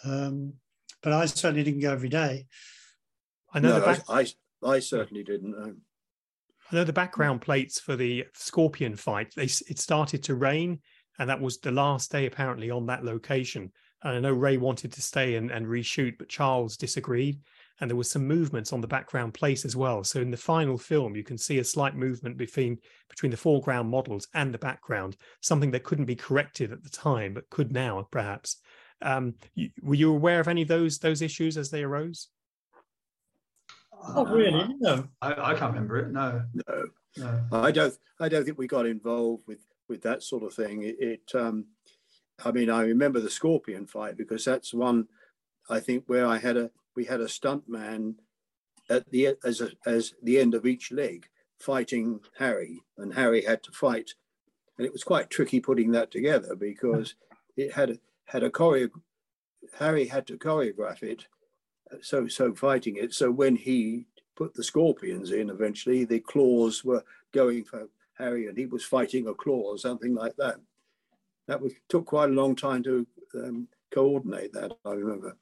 [0.04, 0.54] um,
[1.02, 2.48] but I certainly didn't go every day.
[3.54, 4.28] I know No, the back, I,
[4.64, 5.74] I, I certainly didn't know.
[6.72, 9.34] I know the background plates for the scorpion fight.
[9.36, 10.80] They it started to rain,
[11.20, 13.72] and that was the last day apparently on that location.
[14.04, 17.40] And I know Ray wanted to stay and, and reshoot, but Charles disagreed.
[17.80, 20.04] And there was some movements on the background place as well.
[20.04, 22.78] So in the final film, you can see a slight movement between
[23.10, 27.34] between the foreground models and the background, something that couldn't be corrected at the time,
[27.34, 28.58] but could now perhaps.
[29.02, 32.30] Um, you, were you aware of any of those those issues as they arose?
[34.08, 34.68] Oh, really?
[34.80, 35.08] No.
[35.22, 36.12] I, I can't remember it.
[36.12, 37.46] No, No, no.
[37.52, 37.94] I don't.
[38.20, 40.84] I don't think we got involved with with that sort of thing.
[40.84, 40.96] It.
[41.00, 41.66] it um,
[42.44, 45.08] I mean, I remember the scorpion fight because that's one.
[45.70, 48.16] I think where I had a we had a stunt man
[48.90, 51.28] at the as a, as the end of each leg
[51.60, 54.12] fighting Harry, and Harry had to fight,
[54.78, 57.16] and it was quite tricky putting that together because
[57.58, 58.90] it had had a choreo.
[59.80, 61.26] Harry had to choreograph it,
[62.02, 63.14] so so fighting it.
[63.14, 68.58] So when he put the scorpions in, eventually the claws were going for Harry, and
[68.58, 70.58] he was fighting a claw or something like that.
[71.48, 74.74] That was took quite a long time to um, coordinate that.
[74.86, 75.38] I remember.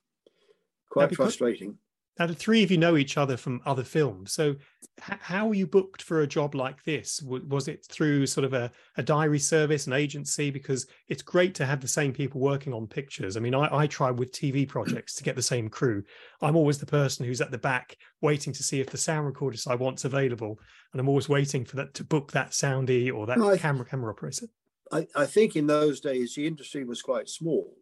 [0.93, 1.77] Quite because- frustrating.
[2.19, 4.33] Now, the three of you know each other from other films.
[4.33, 7.17] So, h- how were you booked for a job like this?
[7.17, 10.51] W- was it through sort of a, a diary service, an agency?
[10.51, 13.35] Because it's great to have the same people working on pictures.
[13.35, 16.03] I mean, I, I try with TV projects to get the same crew.
[16.39, 19.57] I'm always the person who's at the back waiting to see if the sound recorder
[19.67, 20.59] I want's available,
[20.91, 23.85] and I'm always waiting for that to book that soundy or that No, I- camera
[23.87, 24.45] camera operator.
[24.91, 27.73] I, I think in those days the industry was quite small,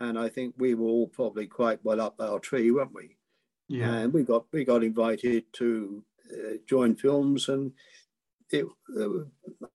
[0.00, 3.16] and I think we were all probably quite well up our tree, weren't we?
[3.68, 3.94] Yeah.
[3.94, 7.72] and we got we got invited to uh, join films and
[8.50, 8.64] it
[8.96, 9.24] uh,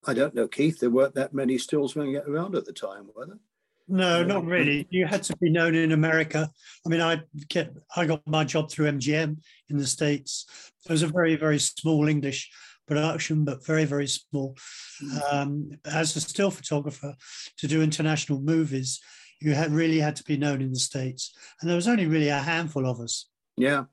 [0.07, 3.25] i don't know keith there weren't that many stills running around at the time were
[3.25, 3.39] there
[3.87, 4.87] No, not really.
[4.89, 6.49] You had to be known in America.
[6.85, 9.37] I mean, I get I got my job through MGM
[9.69, 10.45] in the States.
[10.85, 12.49] It was a very, very small English
[12.87, 14.55] production, but very, very small.
[15.03, 15.33] Mm.
[15.33, 17.15] Um, as a still photographer,
[17.57, 19.01] to do international movies,
[19.41, 21.33] you had really had to be known in the States.
[21.59, 23.25] And there was only really a handful of us.
[23.57, 23.85] Yeah,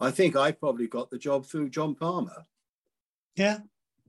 [0.00, 2.46] I think I probably got the job through John Palmer.
[3.36, 3.58] Yeah.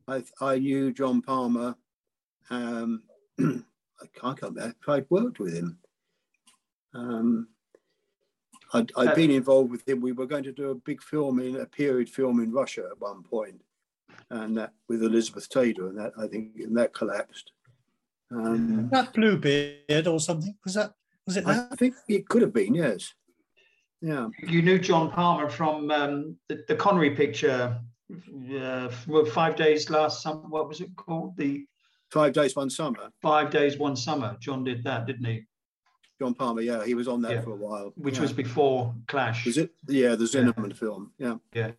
[0.07, 1.75] I I knew John Palmer.
[2.49, 3.03] Um,
[3.39, 4.75] I can't come back.
[4.87, 5.79] I'd worked with him.
[6.93, 7.47] Um,
[8.73, 10.01] I'd, I'd been involved with him.
[10.01, 12.99] We were going to do a big film in a period film in Russia at
[12.99, 13.61] one point,
[14.29, 17.51] and that with Elizabeth Taylor, and that I think and that collapsed.
[18.31, 20.55] Um, That Bluebeard or something.
[20.63, 20.93] Was that
[21.25, 21.51] was it That?
[21.51, 21.79] I that?
[21.79, 23.13] think it could have been, yes.
[24.01, 27.79] Yeah, You knew John Palmer from um, the, the Connery picture.
[28.53, 28.89] Uh,
[29.33, 30.41] five days last summer.
[30.41, 31.35] What was it called?
[31.37, 31.65] The
[32.11, 33.09] Five Days One Summer.
[33.21, 34.37] Five Days One Summer.
[34.39, 35.43] John did that, didn't he?
[36.21, 37.41] John Palmer, yeah, he was on that Yeah.
[37.41, 37.93] for a while.
[37.95, 38.21] Which yeah.
[38.21, 39.45] was before Clash.
[39.45, 39.71] was it?
[39.87, 41.13] Yeah, the Zinnemann film.
[41.17, 41.71] Yeah, Yeah.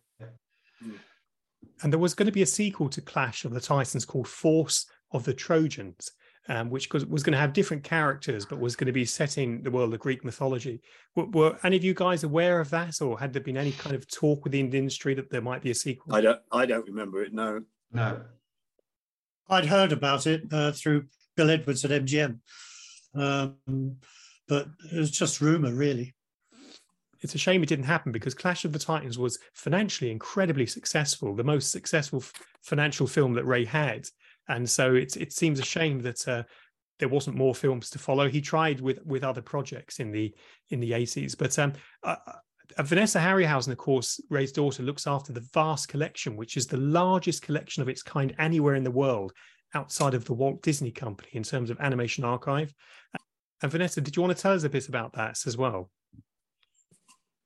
[1.83, 4.87] And there was going to be a sequel to Clash of the Titans called Force
[5.11, 6.11] of the Trojans,
[6.49, 9.37] um, which was, was going to have different characters, but was going to be set
[9.37, 10.81] in the world of Greek mythology.
[11.15, 13.95] Were, were any of you guys aware of that, or had there been any kind
[13.95, 16.15] of talk within the industry that there might be a sequel?
[16.15, 17.33] I don't, I don't remember it.
[17.33, 18.21] No, No.
[19.49, 21.05] I'd heard about it uh, through
[21.37, 22.39] Bill Edwards at MGM,
[23.15, 23.97] um,
[24.47, 26.13] but it was just rumor, really.
[27.21, 31.33] it's a shame it didn't happen because Clash of the Titans was financially incredibly successful,
[31.35, 34.05] the most successful f- financial film that Ray had,
[34.49, 36.43] and so it it seems a shame that uh,
[36.99, 38.29] there wasn't more films to follow.
[38.29, 40.33] He tried with with other projects in the
[40.69, 42.15] in the eighties, but um, uh,
[42.77, 46.77] uh, Vanessa Harryhausen, of course, Ray's daughter, looks after the vast collection, which is the
[46.77, 49.31] largest collection of its kind anywhere in the world
[49.73, 52.73] outside of the Walt Disney Company in terms of animation archive.
[53.61, 55.89] And Vanessa, did you want to tell us a bit about that as well?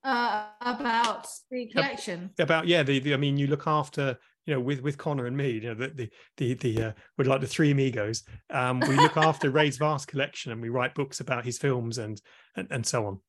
[0.03, 2.31] Uh, about the collection.
[2.39, 5.37] about yeah the, the i mean you look after you know with with connor and
[5.37, 8.95] me you know the the the, the uh, we're like the three amigos um we
[8.95, 12.21] look after ray's vast collection and we write books about his films and
[12.55, 13.19] and, and so on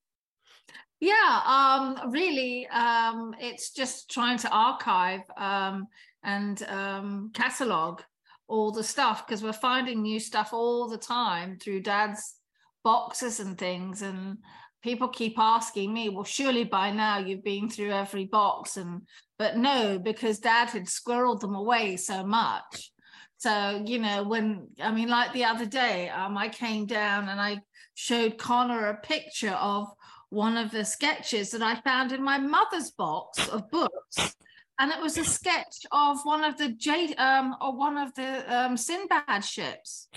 [1.01, 5.89] Yeah, um, really, um, it's just trying to archive um,
[6.23, 8.03] and um, catalog
[8.47, 12.37] all the stuff because we're finding new stuff all the time through Dad's
[12.85, 14.03] boxes and things.
[14.03, 14.39] And
[14.83, 19.03] people keep asking me, "Well, surely by now you've been through every box." And
[19.39, 22.93] but no, because Dad had squirreled them away so much.
[23.39, 27.41] So you know, when I mean, like the other day, um, I came down and
[27.41, 27.61] I
[27.95, 29.89] showed Connor a picture of
[30.31, 34.37] one of the sketches that I found in my mother's box of books.
[34.79, 38.31] And it was a sketch of one of the Jade um or one of the
[38.49, 40.09] um Sinbad ships.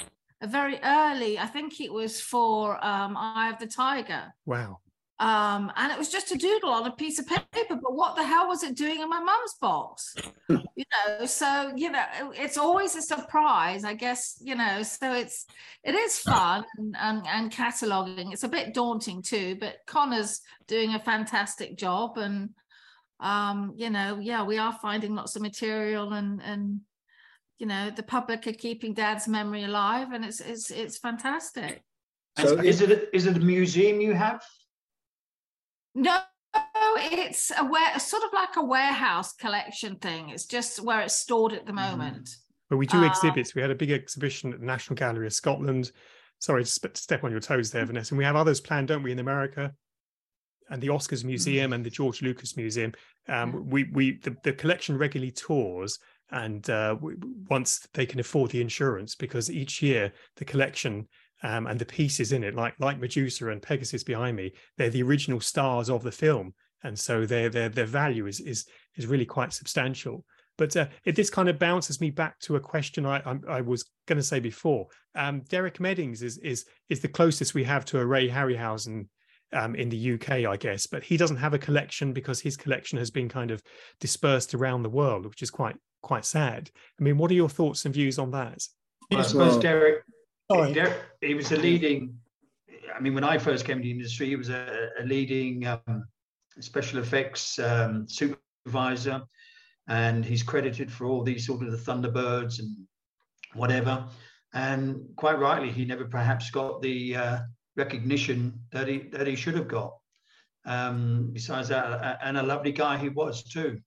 [0.46, 4.32] A very early, I think it was for um Eye of the Tiger.
[4.46, 4.80] wow
[5.18, 8.24] Um, and it was just a doodle on a piece of paper, but what the
[8.24, 10.14] hell was it doing in my mum's box?
[10.50, 12.06] you know, so you know,
[12.36, 15.48] it's always a surprise, I guess, you know, so it's
[15.84, 18.32] it is fun and, and, and cataloging.
[18.32, 22.52] It's a bit daunting too, but Connor's doing a fantastic job and
[23.20, 26.82] um, you know, yeah, we are finding lots of material and and
[27.60, 31.84] you know, the public are keeping dad's memory alive and it's it's it's fantastic.
[32.38, 34.44] So is it is it a museum you have?
[35.94, 36.20] No,
[36.98, 40.30] it's a ware, sort of like a warehouse collection thing.
[40.30, 42.36] It's just where it's stored at the moment.
[42.70, 43.56] but we do Uh, exhibits.
[43.56, 45.92] We had a big exhibition at the national gallery of scotland.
[46.40, 48.14] Sorry to step on your toes there vanessa.
[48.14, 49.74] And we have others planned don't we in america?
[50.70, 52.92] And the oscars museum and the george lucas museum.
[53.30, 56.00] Um, we we the, the collection regularly tours
[56.32, 56.96] and uh,
[57.50, 61.08] once they can afford the insurance because each year the collection
[61.44, 65.04] um, and the pieces in it like like medusa and pegasus behind me they're the
[65.04, 69.26] original stars of the film and so their their their value is is is really
[69.26, 70.26] quite substantial
[70.58, 73.62] but uh, it, this kind of bounces me back to a question I I, I
[73.62, 74.88] was going to say before.
[75.14, 79.08] Um, Derek Meddings is is is the closest we have to a Ray Harryhausen
[79.56, 80.86] um, in the UK, I guess.
[80.86, 83.64] But he doesn't have a collection because his collection has been kind of
[84.00, 86.70] dispersed around the world, which is quite quite sad.
[87.00, 88.64] I mean, what are your thoughts and views on that?
[89.12, 90.04] I suppose Derek,
[90.52, 90.74] Sorry.
[90.74, 92.18] Derek, he was a leading.
[92.96, 96.06] I mean, when I first came to the industry, he was a, a leading um,
[96.60, 99.24] special effects um, supervisor,
[99.88, 102.76] and he's credited for all these sort of the Thunderbirds and
[103.54, 104.06] whatever.
[104.54, 107.40] And quite rightly, he never perhaps got the uh,
[107.76, 109.96] recognition that he that he should have got.
[110.66, 113.80] Um, besides that, and a lovely guy he was too.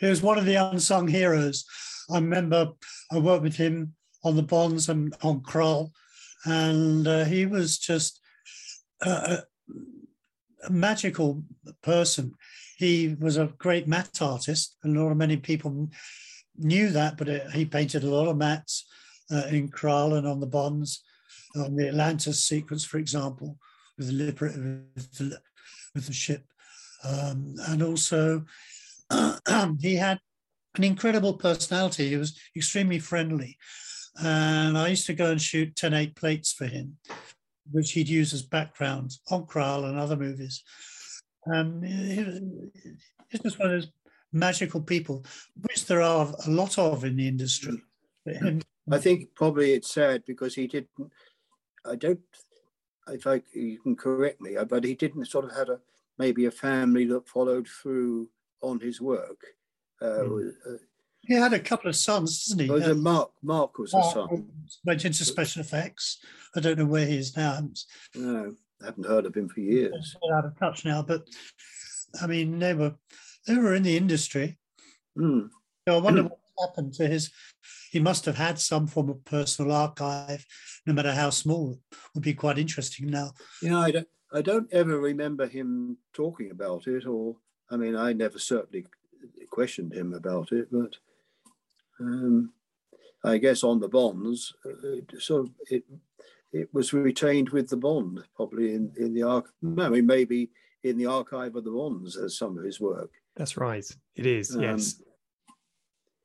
[0.00, 1.64] He was one of the unsung heroes.
[2.10, 2.72] I remember
[3.12, 5.90] I worked with him on the Bonds and on Krull,
[6.44, 8.20] and uh, he was just
[9.02, 9.38] uh,
[10.64, 11.44] a magical
[11.82, 12.34] person.
[12.76, 15.88] He was a great matte artist, and not many people
[16.58, 18.82] knew that, but it, he painted a lot of mattes
[19.30, 21.02] uh, in Krull and on the Bonds,
[21.56, 23.58] on the Atlantis sequence, for example,
[23.96, 24.24] with the,
[24.94, 25.40] with the,
[25.94, 26.44] with the ship.
[27.04, 28.44] Um, and also,
[29.80, 30.18] he had
[30.76, 32.08] an incredible personality.
[32.08, 33.58] He was extremely friendly.
[34.22, 36.96] And I used to go and shoot 10 8 plates for him,
[37.70, 40.62] which he'd use as backgrounds on Krull and other movies.
[41.52, 43.90] Um, he's just one of those
[44.32, 45.24] magical people,
[45.62, 47.82] which there are a lot of in the industry.
[48.90, 50.88] I think probably it's sad because he didn't.
[51.86, 52.20] I don't.
[53.08, 55.80] If I you can correct me, but he didn't sort of had a
[56.18, 58.28] maybe a family that followed through
[58.62, 59.40] on his work.
[60.00, 60.48] Uh, mm.
[60.66, 60.78] uh,
[61.20, 62.70] he had a couple of sons, didn't he?
[62.70, 63.30] Was uh, Mark?
[63.42, 64.48] Mark was Mark a son.
[64.84, 66.18] Went into special effects.
[66.54, 67.60] I don't know where he is now.
[68.14, 70.16] No, I haven't heard of him for years.
[70.34, 71.26] Out of touch now, but
[72.20, 72.94] I mean, they were
[73.46, 74.58] they were in the industry.
[75.18, 75.48] Mm.
[75.86, 77.30] So I wonder what happened to his.
[77.90, 80.44] He must have had some form of personal archive,
[80.86, 81.78] no matter how small.
[82.14, 83.32] Would be quite interesting now.
[83.62, 84.08] you know I don't.
[84.32, 87.36] I don't ever remember him talking about it, or
[87.70, 88.84] I mean, I never certainly
[89.48, 90.96] questioned him about it, but
[92.00, 92.52] um,
[93.24, 95.84] I guess on the bonds, uh, sort of it
[96.52, 99.46] it was retained with the bond, probably in in the arc.
[99.78, 100.50] I mean, maybe
[100.82, 103.10] in the archive of the bonds as some of his work.
[103.36, 103.84] That's right.
[104.16, 104.54] It is.
[104.54, 105.00] Um, yes.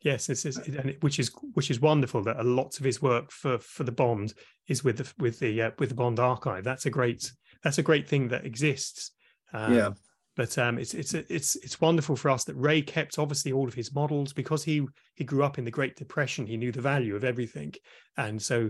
[0.01, 3.31] Yes, it's, it's, it, which is which is wonderful that a lot of his work
[3.31, 4.33] for for the Bond
[4.67, 6.63] is with the with the uh, with the Bond archive.
[6.63, 7.31] That's a great
[7.63, 9.11] that's a great thing that exists.
[9.53, 9.89] Um, yeah,
[10.37, 13.73] but um, it's it's it's it's wonderful for us that Ray kept obviously all of
[13.73, 14.85] his models because he
[15.15, 16.47] he grew up in the Great Depression.
[16.47, 17.73] He knew the value of everything,
[18.15, 18.69] and so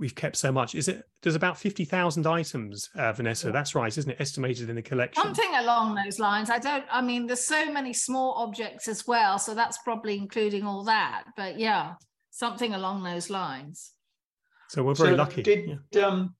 [0.00, 0.74] we've kept so much.
[0.74, 1.04] Is it?
[1.22, 3.48] There's about fifty thousand items, uh, Vanessa.
[3.48, 3.52] Yeah.
[3.52, 4.16] That's right, isn't it?
[4.18, 5.22] Estimated in the collection.
[5.22, 6.50] Something along those lines.
[6.50, 6.84] I don't.
[6.90, 11.24] I mean, there's so many small objects as well, so that's probably including all that.
[11.36, 11.94] But yeah,
[12.30, 13.92] something along those lines.
[14.70, 15.42] So we're very so lucky.
[15.42, 16.06] Did yeah.
[16.06, 16.34] um,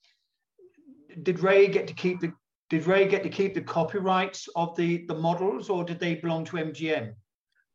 [1.23, 2.33] did Ray get to keep the
[2.71, 6.45] did Ray get to keep the copyrights of the the models, or did they belong
[6.47, 7.13] to MGM?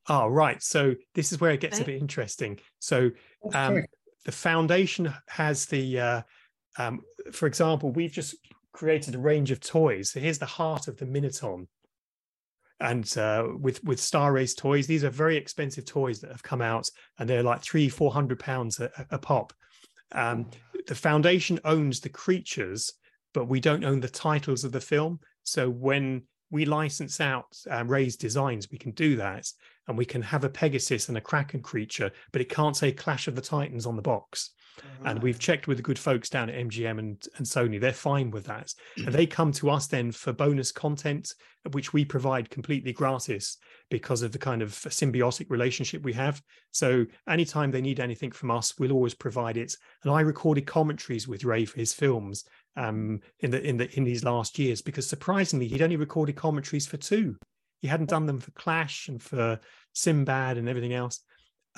[0.07, 0.61] Oh, right.
[0.61, 2.59] So this is where it gets a bit interesting.
[2.77, 3.09] So
[3.55, 3.83] um,
[4.25, 6.21] the foundation has the, uh,
[6.77, 8.35] um, for example, we've just
[8.73, 10.11] created a range of toys.
[10.11, 11.67] So here's the heart of the Minoton.
[12.81, 16.61] And uh, with with Star Ace toys, these are very expensive toys that have come
[16.61, 19.53] out, and they're like three, four hundred pounds a, a pop.
[20.11, 20.49] Um,
[20.87, 22.91] the foundation owns the creatures,
[23.33, 25.19] but we don't own the titles of the film.
[25.43, 29.47] So when we license out um, Ray's designs, we can do that,
[29.87, 33.27] and we can have a Pegasus and a Kraken creature, but it can't say Clash
[33.27, 34.51] of the Titans on the box.
[34.99, 35.11] Right.
[35.11, 38.29] And we've checked with the good folks down at MGM and, and Sony; they're fine
[38.29, 41.33] with that, and they come to us then for bonus content,
[41.71, 43.57] which we provide completely gratis
[43.89, 46.41] because of the kind of symbiotic relationship we have.
[46.71, 49.73] So anytime they need anything from us, we'll always provide it.
[50.03, 52.43] And I recorded commentaries with Ray for his films,
[52.77, 56.87] um, in the in the in these last years because surprisingly he'd only recorded commentaries
[56.87, 57.37] for two.
[57.81, 59.59] He hadn't done them for Clash and for
[59.93, 61.21] Sinbad and everything else.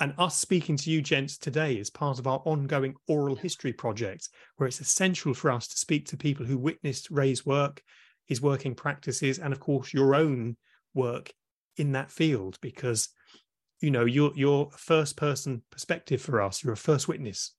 [0.00, 4.28] And us speaking to you, gents, today is part of our ongoing oral history project,
[4.56, 7.82] where it's essential for us to speak to people who witnessed Ray's work,
[8.26, 10.56] his working practices, and of course your own
[10.94, 11.32] work
[11.76, 13.08] in that field, because
[13.80, 16.62] you know you're you're first person perspective for us.
[16.62, 17.54] You're a first witness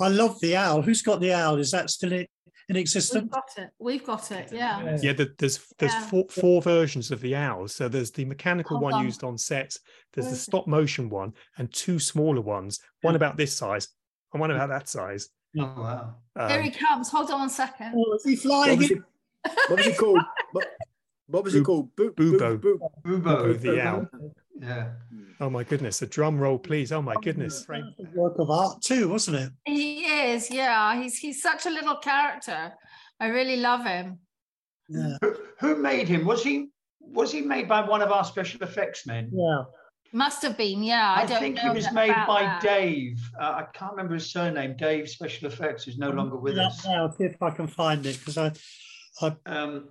[0.00, 0.82] I love the owl.
[0.82, 1.56] Who's got the owl?
[1.56, 2.26] Is that still in,
[2.68, 3.22] in existence?
[3.22, 3.70] We've got it.
[3.78, 4.52] We've got it.
[4.52, 4.98] Yeah.
[5.00, 5.12] Yeah.
[5.12, 6.00] There's there's yeah.
[6.02, 7.68] four, four versions of the owl.
[7.68, 9.04] So there's the mechanical Hold one on.
[9.04, 9.76] used on set.
[10.12, 12.80] There's the stop motion one, and two smaller ones.
[13.02, 13.88] One about this size,
[14.32, 15.28] and one about that size.
[15.58, 16.14] Oh wow!
[16.36, 17.10] Um, Here he comes.
[17.10, 17.94] Hold on one second.
[17.94, 18.78] Oh, is he flying?
[19.68, 20.20] What was he, called?
[20.52, 20.66] What,
[21.26, 21.94] what was he called?
[21.96, 22.58] Bo- Bubo.
[22.58, 22.90] Bubo.
[23.04, 23.60] Bubo.
[23.60, 24.08] the owl.
[24.60, 24.90] Yeah.
[25.40, 26.02] Oh my goodness!
[26.02, 26.92] A drum roll, please.
[26.92, 27.66] Oh my goodness!
[28.14, 29.50] Work of art too, wasn't it?
[29.64, 30.50] He is.
[30.50, 32.72] Yeah, he's he's such a little character.
[33.18, 34.18] I really love him.
[34.88, 35.16] Yeah.
[35.20, 36.24] Who, who made him?
[36.26, 36.68] Was he
[37.00, 39.30] was he made by one of our special effects men?
[39.32, 39.62] Yeah.
[40.14, 41.14] Must have been, yeah.
[41.16, 41.36] I, don't know.
[41.36, 42.60] I think he was made by that.
[42.60, 43.18] Dave.
[43.40, 44.76] Uh, I can't remember his surname.
[44.76, 46.84] Dave Special Effects is no longer with us.
[46.84, 48.52] Now, see if I can find it because I,
[49.22, 49.34] I...
[49.46, 49.88] Um,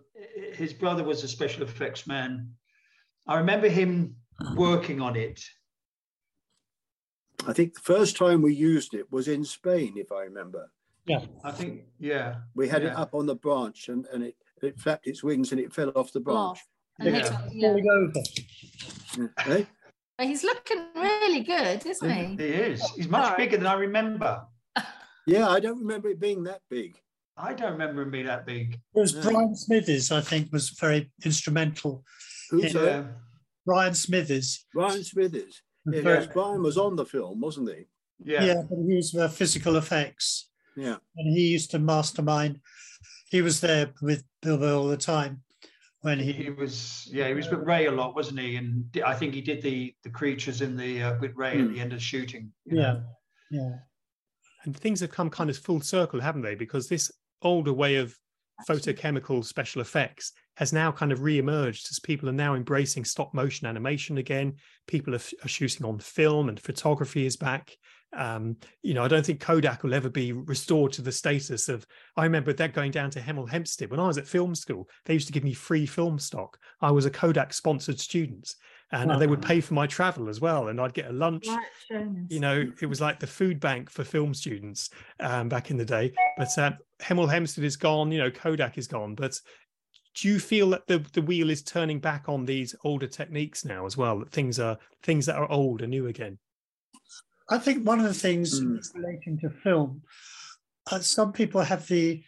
[0.53, 2.51] his brother was a special effects man.
[3.27, 4.15] I remember him
[4.55, 5.43] working on it?
[7.47, 10.71] I think the first time we used it was in Spain, if I remember.
[11.05, 12.35] Yeah, I think yeah.
[12.53, 12.91] We had yeah.
[12.91, 15.91] it up on the branch, and, and it, it flapped its wings and it fell
[15.95, 16.59] off the branch.
[16.99, 17.47] Yeah.
[17.51, 17.77] yeah.
[19.47, 19.63] Eh?
[20.19, 22.43] He's looking really good, isn't he?
[22.43, 22.91] He is.
[22.91, 23.45] He's much Sorry.
[23.45, 24.43] bigger than I remember.
[25.25, 26.95] yeah, I don't remember it being that big.
[27.37, 28.79] I don't remember him being that big.
[28.93, 29.31] It was No.
[29.31, 32.03] Brian Smithers, I think, was very instrumental.
[32.51, 33.05] Who's Yeah.
[33.65, 33.71] That?
[33.71, 34.65] Brian Smithers.
[34.73, 35.61] Brian Smithers.
[35.85, 37.85] was Yeah, yes, Brian was on the film, wasn't he?
[38.23, 38.43] Yeah.
[38.43, 38.61] yeah.
[38.69, 40.97] but he was uh, physical effects, Yeah.
[41.17, 42.59] and he used to mastermind.
[43.29, 45.41] He was there with Bilbo all the time
[46.01, 46.43] when He, he.
[46.43, 48.57] he was yeah he was with Ray a lot, wasn't he?
[48.57, 51.73] And I think he did the the creatures in the uh, with Ray at Hmm.
[51.73, 52.51] the end of the shooting.
[52.65, 53.03] Yeah, know.
[53.51, 53.75] yeah.
[54.65, 56.55] And things have come kind of full circle, haven't they?
[56.55, 58.15] Because this older way of
[58.69, 63.67] photochemical special effects has now kind of re-emerged as people are now embracing stop motion
[63.67, 64.53] animation again.
[64.87, 67.75] People are, f- are shooting on film and photography is back.
[68.13, 71.85] Um, you know, I don't think Kodak will ever be restored to the status of.
[72.17, 74.89] I remember that going down to Hemel Hempstead when I was at film school.
[75.05, 76.57] They used to give me free film stock.
[76.81, 78.53] I was a Kodak sponsored student,
[78.91, 80.67] and, and they would pay for my travel as well.
[80.67, 81.47] And I'd get a lunch
[82.29, 84.89] you know, it was like the food bank for film students
[85.19, 86.13] um, back in the day.
[86.37, 86.71] But uh,
[87.01, 89.15] Hemel Hempstead is gone, you know, Kodak is gone.
[89.15, 89.39] But
[90.15, 93.85] do you feel that the, the wheel is turning back on these older techniques now
[93.85, 94.19] as well?
[94.19, 96.37] That things are things that are old are new again.
[97.49, 98.79] I think one of the things Mm.
[98.93, 100.03] relating to film,
[100.91, 102.23] uh, some people have the,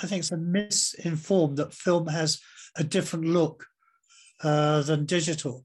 [0.00, 2.40] I think, it's a misinformed that film has
[2.76, 3.66] a different look
[4.42, 5.64] uh, than digital.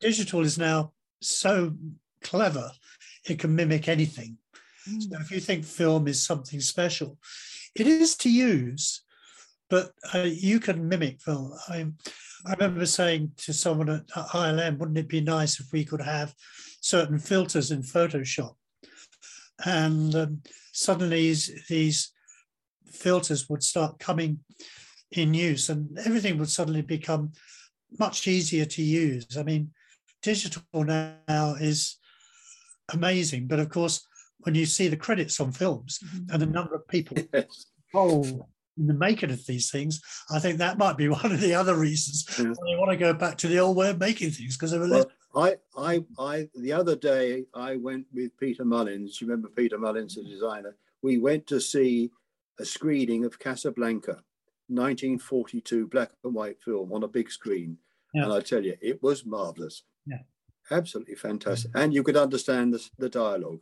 [0.00, 1.74] Digital is now so
[2.22, 2.72] clever,
[3.28, 4.38] it can mimic anything.
[4.88, 5.02] Mm.
[5.02, 7.18] So if you think film is something special,
[7.74, 9.02] it is to use,
[9.68, 11.52] but uh, you can mimic film.
[11.68, 11.86] I,
[12.46, 16.34] I remember saying to someone at ILM, wouldn't it be nice if we could have
[16.80, 18.54] certain filters in Photoshop?
[19.64, 20.42] And um,
[20.72, 22.12] suddenly these, these
[22.86, 24.40] filters would start coming
[25.12, 27.32] in use and everything would suddenly become
[27.98, 29.36] much easier to use.
[29.36, 29.70] I mean,
[30.22, 31.96] digital now is
[32.92, 34.06] amazing, but of course,
[34.40, 36.32] when you see the credits on films Mhm.
[36.32, 37.66] and the number of people Yes.
[37.92, 38.42] involved
[38.78, 40.00] in the making of these things,
[40.30, 42.50] I think that might be one of the other reasons Yeah.
[42.50, 44.78] why they want to go back to the old way of making things because they
[44.78, 44.88] were.
[44.88, 49.20] Well, I, I, I, the other day I went with Peter Mullins.
[49.20, 50.76] You remember Peter Mullins, the designer?
[51.02, 52.10] We went to see
[52.58, 54.22] a screening of Casablanca,
[54.68, 57.78] 1942 black and white film on a big screen.
[58.14, 58.24] Yeah.
[58.24, 59.82] And I tell you, it was marvelous.
[60.06, 60.20] Yeah.
[60.70, 61.70] Absolutely fantastic.
[61.74, 63.60] And you could understand the, the dialogue.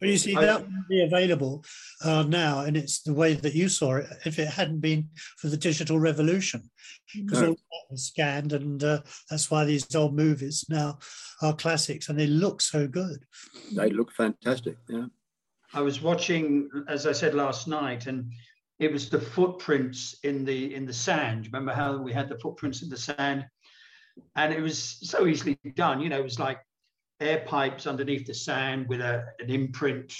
[0.00, 1.64] But you see, that would be available
[2.04, 4.06] uh, now, and it's the way that you saw it.
[4.24, 5.08] If it hadn't been
[5.38, 6.70] for the digital revolution,
[7.14, 7.48] because No.
[7.48, 9.00] all that was scanned, and uh,
[9.30, 10.98] that's why these old movies now
[11.42, 13.24] are classics, and they look so good.
[13.74, 14.76] They look fantastic.
[14.88, 15.06] Yeah.
[15.72, 18.30] I was watching, as I said last night, and
[18.78, 21.46] it was the footprints in the in the sand.
[21.46, 23.46] Remember how we had the footprints in the sand,
[24.36, 26.00] and it was so easily done.
[26.00, 26.58] You know, it was like
[27.20, 30.12] air pipes underneath the sand with a an imprint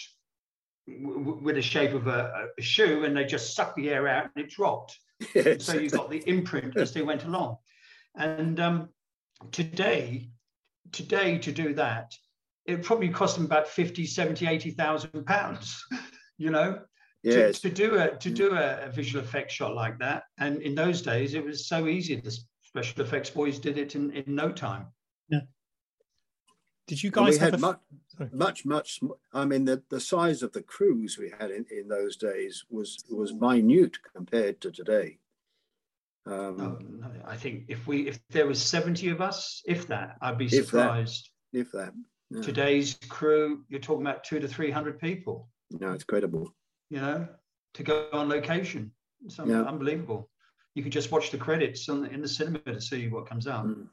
[0.86, 4.09] w- w- with the shape of a, a shoe, and they just sucked the air
[4.09, 4.99] out and it dropped.
[5.34, 5.64] Yes.
[5.64, 7.57] So you got the imprint as they went along.
[8.16, 8.88] And um,
[9.53, 10.28] today,
[10.90, 12.12] today to do that,
[12.66, 15.82] it probably cost them about 50, 70, 80,000 pounds,
[16.38, 16.80] you know,
[17.22, 17.61] yes.
[17.61, 20.24] to, to do a to do a, a visual effects shot like that.
[20.38, 22.16] And in those days, it was so easy.
[22.16, 24.86] The special effects boys did it in, in no time.
[26.87, 27.80] Did you And we guys have had a, much,
[28.16, 28.30] sorry.
[28.32, 29.01] much, much.
[29.32, 32.99] I mean, the, the size of the crews we had in, in those days was
[33.11, 35.18] was minute compared to today.
[36.26, 40.16] Um, No, no, I think if we if there was 70 of us, if that,
[40.20, 40.66] I'd be If that.
[40.66, 41.30] surprised.
[41.53, 41.93] If that,
[42.30, 42.43] yeah.
[42.43, 45.49] Today's crew, you're talking about two to 300 people.
[45.70, 46.55] no, it's credible.
[46.91, 47.26] you know,
[47.74, 48.91] to go on location.
[49.24, 49.62] It's Yeah.
[49.62, 50.28] unbelievable.
[50.74, 53.47] You could just watch the credits on the, in the cinema to see what comes
[53.47, 53.66] out.
[53.66, 53.89] Mm.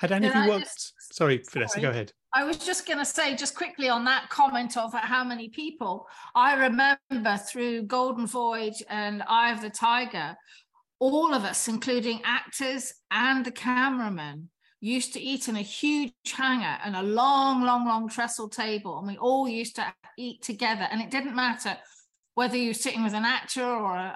[0.00, 0.64] had any of you worked?
[0.64, 1.82] just- Sorry, Vanessa, Sorry.
[1.82, 2.12] go ahead.
[2.34, 6.06] I was just going to say, just quickly on that comment of how many people,
[6.34, 10.36] I remember through Golden Voyage and Eye of the Tiger,
[10.98, 14.50] all of us, including actors and the cameraman,
[14.80, 18.98] used to eat in a huge hangar and a long, long, long trestle table.
[18.98, 20.86] And we all used to eat together.
[20.90, 21.76] And it didn't matter
[22.38, 24.10] whether you're sitting with an actor or a,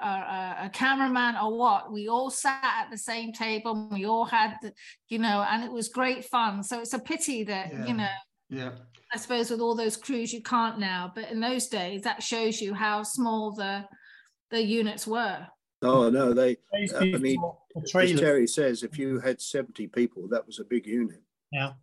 [0.61, 3.71] a, a cameraman or what, we all sat at the same table.
[3.73, 4.71] And we all had, the,
[5.09, 6.63] you know, and it was great fun.
[6.63, 7.85] So it's a pity that, Yeah.
[7.85, 8.15] you know,
[8.49, 8.71] Yeah.
[9.13, 12.61] I suppose with all those crews you can't now, but in those days that shows
[12.61, 13.83] you how small the
[14.51, 15.45] the units were.
[15.81, 16.51] Oh no, they.
[16.73, 17.41] Uh, I mean,
[17.75, 21.21] As Terry says, if you had seventy people, that was a big unit.
[21.51, 21.73] yeah.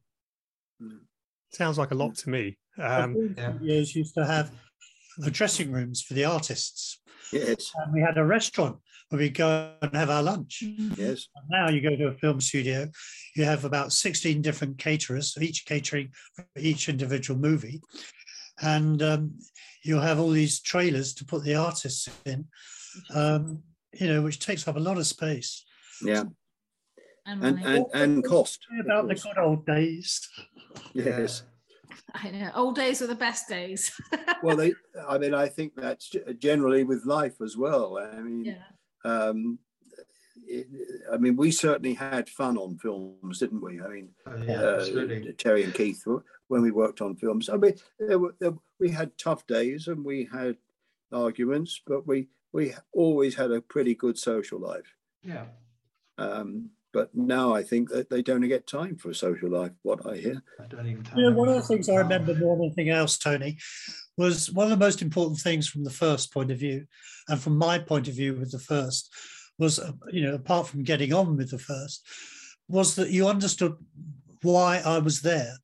[1.53, 2.57] Sounds like a lot to me.
[2.79, 3.53] Um, film yeah.
[3.57, 4.51] studios used to have
[5.19, 7.01] the dressing rooms for the artists,
[7.33, 10.63] Yes, and we had a restaurant where we go and have our lunch.
[10.97, 11.27] yes.
[11.49, 12.89] Now you go to a film studio,
[13.37, 17.81] you have about 16 different caterers, each catering for each individual movie.
[18.63, 19.39] And um,
[19.83, 22.47] you'll have all these trailers to put the artists in,
[23.15, 25.65] um, you know, which takes up a lot of space.
[26.03, 26.25] Yeah,
[27.27, 28.61] And and and, and cost.
[28.81, 30.29] About the good old days.
[30.95, 31.43] Yes.
[32.15, 32.51] I know.
[32.55, 33.93] Old days are the best days.
[34.43, 34.73] Well, they.
[35.07, 37.99] I mean, I think that's generally with life as well.
[37.99, 38.63] I mean, yeah.
[39.05, 39.59] um,
[40.47, 40.67] it,
[41.13, 43.83] I mean, we certainly had fun on films, didn't we?
[43.83, 45.33] I mean, Oh, yeah, uh.
[45.37, 46.03] Terry and Keith
[46.49, 47.51] when we worked on films.
[47.51, 50.57] I mean, there were, there, we had tough days and we had
[51.13, 54.95] arguments, but we we always had a pretty good social life.
[55.23, 55.45] Yeah.
[56.19, 59.73] Um, but now I think that they don't get time for a social life.
[59.83, 60.43] What I hear.
[60.59, 63.19] I don't even tell You one of the things I remember more than anything else,
[63.19, 63.59] Tony,
[64.17, 66.87] was one of the most important things from the first point of view,
[67.29, 69.13] and from my point of view with the first,
[69.59, 72.07] was uh, you know apart from getting on with the first,
[72.69, 73.77] was that you understood
[74.43, 75.55] why I was there,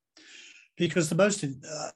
[0.77, 1.91] because the most uh,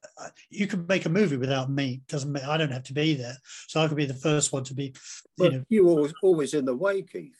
[0.48, 2.02] you can make a movie without me.
[2.08, 3.36] Doesn't make, I don't have to be there,
[3.68, 4.84] so I could be the first one to be.
[4.86, 4.92] You
[5.36, 7.36] But know, you were always, always in the way, Keith.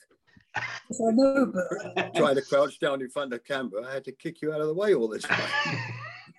[0.55, 4.11] I know, but Trying to crouch down in front of the camera, I had to
[4.11, 5.49] kick you out of the way all the time.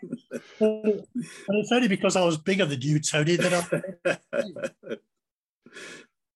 [0.61, 1.07] and
[1.49, 3.55] it's only because I was bigger than you, Tony, that
[4.85, 4.99] I.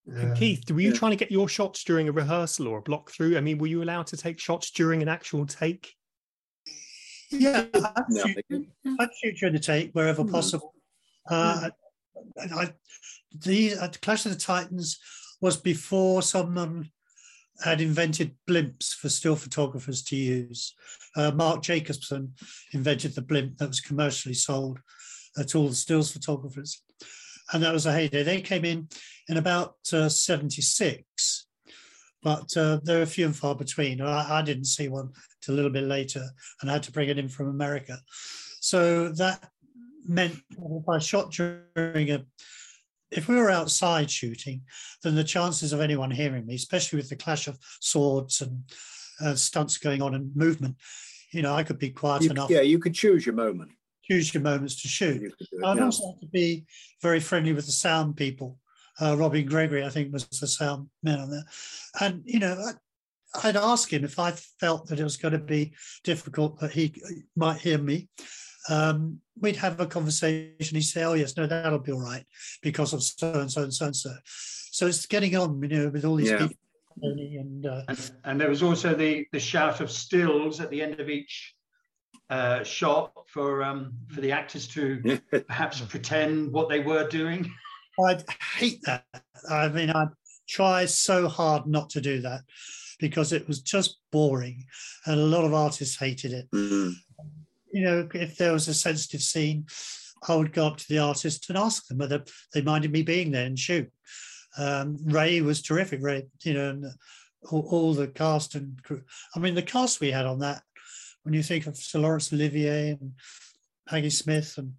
[0.09, 0.35] Yeah.
[0.35, 0.97] Keith, were you Yeah.
[0.97, 3.37] trying to get your shots during a rehearsal or a block through?
[3.37, 5.93] I mean, were you allowed to take shots during an actual take?
[7.31, 8.66] Yeah, I'd No, shoot, they.
[9.01, 10.31] I'd shoot you in the take wherever Mhm.
[10.31, 10.74] possible.
[11.29, 11.70] Uh,
[12.37, 12.74] and I,
[13.35, 15.01] the uh, Clash of the Titans
[15.41, 16.93] was before someone
[17.64, 20.74] had invented blimps for still photographers to use.
[21.16, 22.34] Uh, Mark Jacobson
[22.72, 24.78] invented the blimp that was commercially sold
[25.44, 26.82] to all the stills photographers.
[27.52, 28.22] And that was a heyday.
[28.22, 28.88] They came in
[29.28, 31.46] in about uh, 76,
[32.22, 34.00] but uh, they're few and far between.
[34.00, 35.11] I, I didn't see one
[35.42, 36.24] till a little bit later
[36.61, 37.98] and I had to bring it in from America.
[38.61, 39.48] So that
[40.07, 42.24] meant if I shot during a,
[43.16, 44.62] if we were outside shooting,
[45.02, 48.62] then the chances of anyone hearing me, especially with the clash of swords and
[49.20, 50.76] uh, stunts going on and movement,
[51.32, 53.70] you know, I could be quiet You- enough, yeah, you could choose your moment.
[54.04, 55.32] choose your moments to shoot.
[55.64, 56.64] I'd also have to be
[57.02, 58.58] very friendly with the sound people.
[59.00, 61.44] Uh, Robin Gregory, I think, was the sound man on there.
[62.00, 65.38] And, you know, I, I'd ask him if I felt that it was going to
[65.38, 66.94] be difficult that he
[67.34, 68.08] might hear me.
[68.68, 70.76] Um, we'd have a conversation.
[70.76, 72.24] He'd say, Oh, yes, no, that'll be all right
[72.62, 74.14] because of so and so and so and so.
[74.72, 76.38] So it's getting on, you know, with all these Yeah.
[76.38, 76.56] people.
[77.02, 80.98] And uh, And, and there was also the the shout of stills at the end
[80.98, 81.54] of each
[82.30, 87.52] uh, shot for um, for the actors to perhaps pretend what they were doing.
[88.06, 88.24] I'd
[88.56, 89.04] hate that.
[89.50, 90.08] I mean, I'd
[90.48, 92.42] try so hard not to do that
[92.98, 94.64] because it was just boring,
[95.04, 96.50] and a lot of artists hated it.
[96.50, 96.94] Mm.
[97.72, 99.66] You know, if there was a sensitive scene,
[100.28, 103.30] I would go up to the artist and ask them whether they minded me being
[103.30, 103.90] there and shoot.
[104.58, 106.00] Um, Ray was terrific.
[106.02, 106.86] Ray, you know, and
[107.50, 109.02] all, all the cast and crew.
[109.34, 110.62] I mean, the cast we had on that.
[111.22, 113.12] When you think of Sir Laurence Olivier and
[113.88, 114.72] Peggy Smith and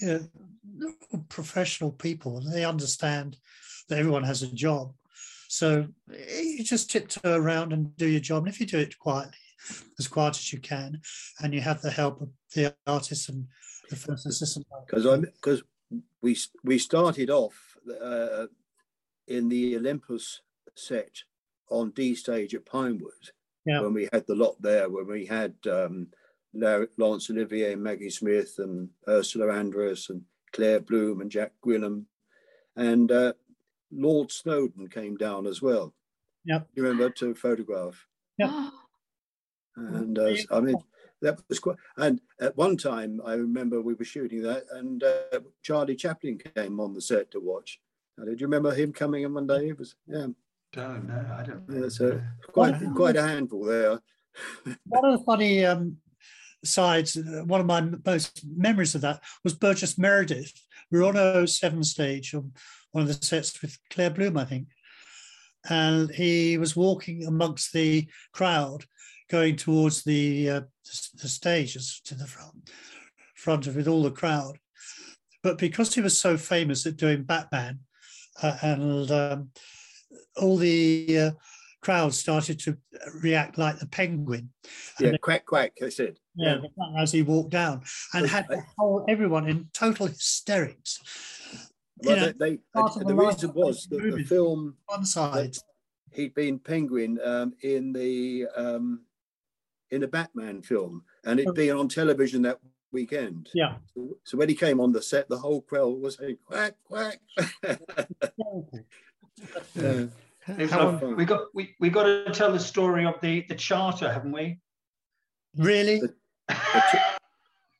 [0.00, 0.28] you
[0.76, 3.36] know, professional people, they understand
[3.88, 4.92] that everyone has a job.
[5.48, 8.44] So you just tiptoe around and do your job.
[8.44, 9.38] And if you do it quietly,
[9.98, 11.00] as quiet as you can,
[11.40, 13.46] and you have the help of the artist and
[13.90, 14.66] the first assistant.
[14.86, 15.62] because I because
[16.22, 18.46] we we started off uh,
[19.28, 20.40] in the Olympus
[20.76, 21.22] set
[21.70, 23.30] on D stage at Pinewood
[23.66, 23.80] Yeah.
[23.80, 26.08] when we had the lot there when we had um,
[26.52, 32.04] Lar- Laurence Olivier, Maggie Smith, and Ursula Andress, and Claire Bloom, and Jack Gwillim,
[32.76, 33.32] and uh,
[33.90, 35.92] Lord Snowdon came down as well.
[36.44, 36.68] Yep.
[36.74, 38.06] You remember to photograph,
[38.38, 38.50] Yep.
[39.76, 40.76] and uh, I mean
[41.22, 41.76] that was quite.
[41.96, 46.80] And at one time, I remember we were shooting that, and uh, Charlie Chaplin came
[46.80, 47.80] on the set to watch.
[48.16, 49.68] Now, did you remember him coming in one day?
[49.68, 50.26] It was yeah,
[50.72, 51.36] Don't know.
[51.36, 51.64] I don't.
[51.68, 52.20] yeah so
[52.52, 54.00] quite Well, quite a handful there.
[54.86, 55.98] One of the funny um,
[56.64, 60.52] sides, uh, one of my most memories of that was Burgess Meredith.
[60.90, 62.52] We were on a 07 stage on
[62.92, 64.68] one of the sets with Claire Bloom, I think.
[65.68, 68.84] And he was walking amongst the crowd,
[69.30, 70.60] going towards the uh,
[71.20, 72.70] the stages to the front,
[73.34, 74.58] front of with all the crowd.
[75.42, 77.80] But because he was so famous at doing Batman,
[78.42, 79.50] uh, and um,
[80.36, 81.30] all the uh,
[81.84, 82.76] crowd started to
[83.22, 84.50] react like the penguin.
[84.98, 85.72] Yeah, And quack quack.
[85.82, 86.16] I said.
[86.34, 86.58] yeah,
[86.98, 87.82] as he walked down,
[88.14, 91.00] and had the whole, everyone in total hysterics.
[92.02, 95.56] You know, they, they, the the reason was that the film one side.
[96.12, 99.03] he'd been Penguin um, in the um,
[99.90, 102.58] in a Batman film, and it'd been on television that
[102.92, 103.50] weekend.
[103.54, 103.76] Yeah.
[103.94, 107.20] So, so when he came on the set, the whole crowd was saying quack quack.
[109.74, 110.06] Yeah.
[110.70, 113.54] How like- on- we got we, we got to tell the story of the the
[113.54, 114.58] charter, haven't we?
[115.56, 116.00] Really?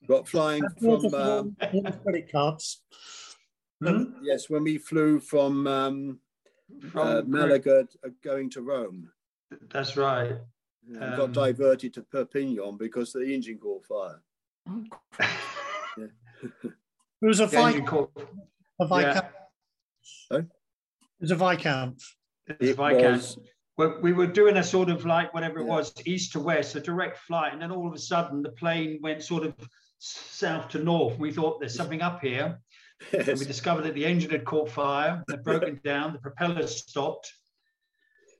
[0.08, 1.56] Got flying from um,
[2.02, 2.82] credit cards.
[3.82, 4.04] Hmm?
[4.22, 6.18] yes when we flew from um,
[6.90, 9.10] From uh, Malaga uh, going to Rome.
[9.70, 10.32] That's right.
[10.88, 14.22] And Um, got diverted to Perpignan because the engine caught fire.
[14.68, 14.84] Oh,
[17.22, 17.88] It was a The engine Viscount.
[18.14, 18.28] caught.
[18.80, 19.26] A Viscount.
[20.02, 20.42] Sorry?
[20.42, 20.48] It
[21.20, 22.02] was a Viscount.
[22.46, 23.02] It's It Viscount.
[23.02, 23.38] was-
[23.76, 25.70] Well, we were doing a sort of like whatever it Yeah.
[25.76, 29.00] was, east to west, a direct flight, and then all of a sudden the plane
[29.02, 29.54] went sort of
[29.98, 31.18] south to north.
[31.18, 32.60] We thought there's something up here,
[33.12, 33.40] and Yes.
[33.40, 37.32] we discovered that the engine had caught fire, had broken down, the propellers stopped,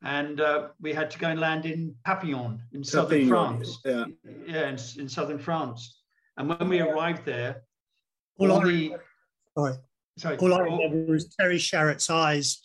[0.04, 3.78] and uh, we had to go and land in Papillon in southern Perpignan, France.
[3.84, 4.04] Yeah.
[4.46, 6.00] Yeah, in, in southern France.
[6.36, 7.62] And when we arrived there,
[8.38, 8.96] All all I, the
[9.56, 9.74] sorry.
[10.18, 12.60] sorry, All I remember was Terry Sharrett's eyes.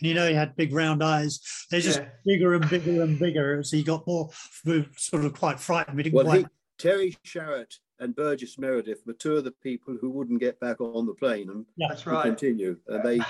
[0.00, 1.40] And you know, he had big round eyes.
[1.70, 2.08] They're just Yeah.
[2.26, 4.28] bigger and bigger and bigger as he got more
[4.64, 5.96] we sort of quite frightened.
[5.96, 6.40] We didn't Well, quite.
[6.40, 6.46] he,
[6.78, 11.06] Terry Sharrett and Burgess Meredith were two of the people who wouldn't get back on
[11.06, 12.24] the plane and that's right.
[12.24, 13.20] continue, and they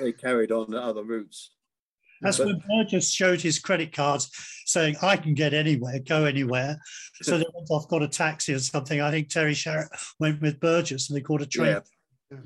[0.00, 1.50] they carried on other routes.
[2.22, 4.30] That's but- when Burgess showed his credit cards
[4.66, 6.78] saying, I can get anywhere, go anywhere.
[7.22, 9.00] So they went off, got a taxi or something.
[9.00, 9.88] I think Terry Sharrett
[10.18, 11.80] went with Burgess and they caught a train.
[12.30, 12.38] Yeah,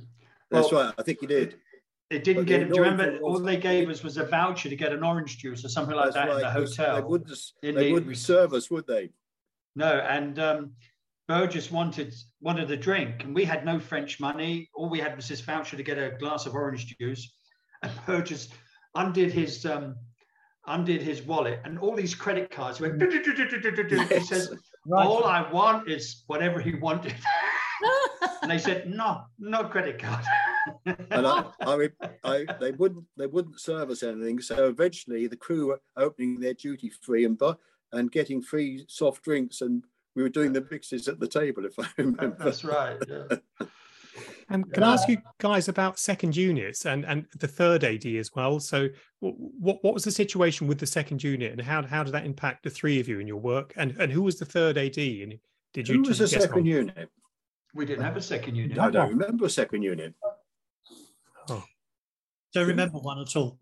[0.50, 0.94] that's Well, right.
[0.98, 1.56] I think he did.
[2.10, 2.68] It didn't But get the it.
[2.70, 5.38] Do you remember thing all they gave us was a voucher to get an orange
[5.38, 6.96] juice or something like That's that in the hotel?
[6.96, 7.30] They wouldn't,
[7.62, 9.10] in they the- wouldn't serve us, would they?
[9.76, 10.72] No, and um,
[11.28, 14.68] Burgess wanted wanted a drink, and we had no French money.
[14.74, 17.32] All we had was this voucher to get a glass of orange juice.
[17.84, 18.48] And Burgess
[18.94, 19.96] undid his um,
[20.66, 23.00] undid his wallet, and all these credit cards went.
[23.02, 23.08] He
[23.88, 24.28] Yes.
[24.28, 24.50] says,
[24.86, 25.06] Right.
[25.06, 27.14] "All I want is whatever he wanted."
[28.42, 30.24] and they said, "No, no credit card."
[31.10, 31.90] And I, I,
[32.24, 34.40] I, they wouldn't, they wouldn't serve us anything.
[34.40, 37.40] So eventually, the crew were opening their duty free and
[37.92, 39.84] and getting free soft drinks, and
[40.14, 42.36] we were doing the mixes at the table, if I remember.
[42.38, 42.98] That's right.
[43.08, 43.36] Yeah.
[44.48, 48.30] And can I ask you guys about second units and, and the third AD as
[48.34, 48.58] well?
[48.60, 48.88] So,
[49.20, 52.64] what what was the situation with the second unit, and how how did that impact
[52.64, 53.72] the three of you in your work?
[53.76, 54.98] And and who was the third AD?
[54.98, 55.38] And
[55.72, 56.66] did you Who was the did you get second on?
[56.66, 57.08] unit?
[57.74, 58.78] We didn't have a second unit.
[58.78, 60.14] I don't remember a second unit.
[61.48, 61.64] Oh.
[62.52, 63.58] Don't remember one at all.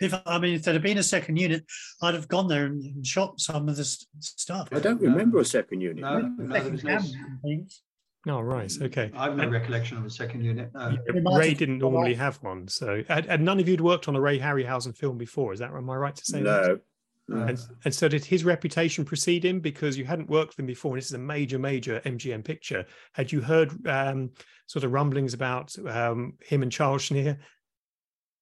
[0.00, 1.64] If I mean, if there had been a second unit,
[2.02, 4.68] I'd have gone there and, and shot some of this stuff.
[4.72, 5.10] I don't No.
[5.10, 6.02] remember a second unit.
[6.02, 7.82] No, no, there was no, cameras and things.
[8.26, 8.72] Oh, right.
[8.80, 9.10] Okay.
[9.14, 10.70] I have no recollection of a second unit.
[10.74, 10.96] No.
[11.12, 14.20] Yeah, Ray didn't normally have one, so and, and none of you'd worked on a
[14.20, 15.52] Ray Harryhausen film before.
[15.52, 16.42] Is that am I right to say?
[16.42, 16.66] that?
[16.66, 16.78] No.
[17.26, 17.46] No.
[17.46, 20.92] And, and so did his reputation precede him because you hadn't worked with him before,
[20.92, 22.84] and this is a major, major MGM picture.
[23.12, 24.30] Had you heard um,
[24.66, 27.38] sort of rumblings about um, him and Charles Schneer?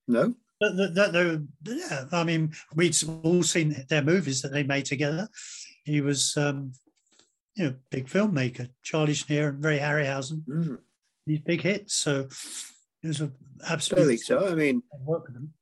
[0.08, 0.34] No.
[0.60, 4.84] But the, the, the, yeah, I mean, we'd all seen their movies that they made
[4.84, 5.28] together.
[5.84, 6.72] He was, um,
[7.54, 10.42] you know, big filmmaker, Charlie Schneer and Ray Harryhausen.
[10.48, 10.78] Mm,
[11.26, 11.94] These big hits.
[11.94, 12.28] So
[13.02, 13.32] it was an
[13.68, 14.48] I absolutely think so.
[14.50, 15.52] I mean, work with them.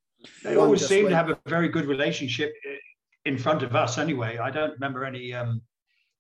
[0.45, 2.53] They One always seem to have a very good relationship
[3.25, 4.39] in front of us anyway.
[4.39, 5.63] I don't remember any um,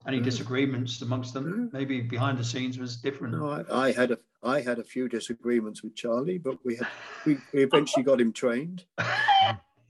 [0.06, 0.24] any Mm.
[0.24, 1.68] disagreements amongst them.
[1.72, 3.34] Maybe behind the scenes was different.
[3.38, 6.88] no, I, I had a I had a few disagreements with Charlie, but we had
[7.26, 8.84] we, we eventually got him trained.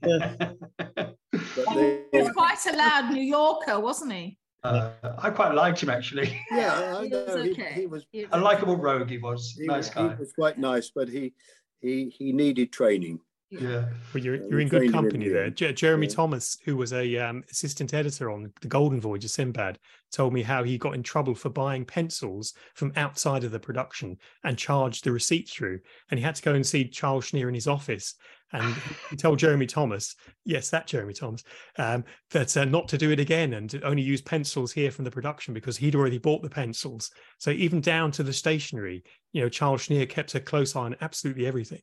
[0.01, 1.67] But
[2.11, 4.37] He was quite a loud New Yorker, wasn't he?
[4.63, 6.39] Uh, I quite liked him actually.
[6.51, 7.73] yeah, I He know was he, okay.
[7.73, 9.55] he was He was A likable rogue he was.
[9.57, 11.33] he, nice was, he was quite nice, but he
[11.81, 13.19] he he needed training.
[13.49, 13.89] Yeah.
[14.13, 15.43] Well, you're, Yeah, you're in good trained him in company there.
[15.45, 15.57] end.
[15.57, 16.13] Je- Jeremy Yeah.
[16.13, 19.77] Thomas, who was a um, assistant editor on the Golden Voyage of Sinbad,
[20.13, 24.17] told me how he got in trouble for buying pencils from outside of the production
[24.45, 25.79] and charged the receipt through.
[26.09, 28.15] And he had to go and see Charles Schneer in his office.
[28.53, 28.75] And
[29.09, 31.43] he told Jeremy Thomas, yes, that Jeremy Thomas,
[31.77, 35.05] um, that uh, not to do it again and to only use pencils here from
[35.05, 37.11] the production because he'd already bought the pencils.
[37.37, 40.95] So even down to the stationery, you know, Charles Schneer kept a close eye on
[41.01, 41.81] absolutely everything.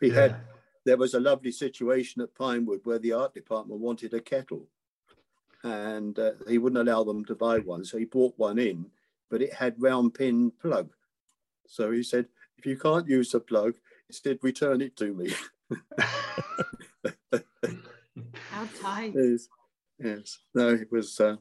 [0.00, 0.20] We yeah.
[0.20, 0.36] had
[0.84, 4.68] there was a lovely situation at Pinewood where the art department wanted a kettle,
[5.64, 8.86] and uh, he wouldn't allow them to buy one, so he brought one in,
[9.28, 10.90] but it had round pin plug.
[11.66, 12.26] So he said,
[12.58, 13.74] "If you can't use the plug,
[14.08, 15.32] instead return it to me."
[18.50, 19.12] How tight.
[19.14, 19.48] yes,
[19.98, 20.38] yes.
[20.54, 21.18] No, it was.
[21.20, 21.36] Uh,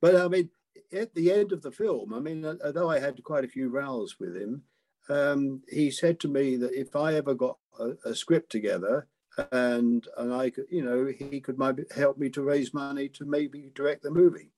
[0.00, 0.50] but I mean,
[0.92, 4.18] at the end of the film, I mean, although I had quite a few rows
[4.18, 4.62] with him,
[5.08, 9.06] um, he said to me that if I ever got a, a script together
[9.52, 13.24] and and I could, you know, he could maybe help me to raise money to
[13.24, 14.50] maybe direct the movie.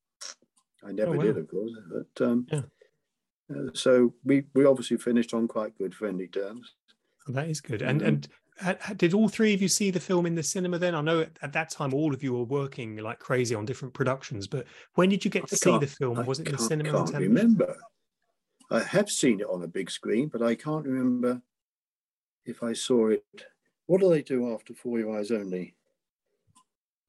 [0.84, 1.22] I never Oh, wow.
[1.24, 1.72] did, of course.
[1.90, 2.62] But um, Yeah.
[3.50, 6.74] Uh, so we we obviously finished on quite good friendly terms.
[7.28, 7.82] Oh, that is good.
[7.82, 8.06] And Mhm.
[8.06, 8.28] and
[8.80, 10.94] ha- did all three of you see the film in the cinema then?
[10.94, 13.94] I know at, at that time all of you were working like crazy on different
[13.94, 16.24] productions, but when did you get to I see the film?
[16.26, 16.88] Was it in the cinema?
[17.00, 17.76] in Can't remember.
[18.70, 21.42] I have seen it on a big screen, but I can't remember
[22.46, 23.24] if I saw it.
[23.86, 25.74] What do they do after For Your Eyes Only?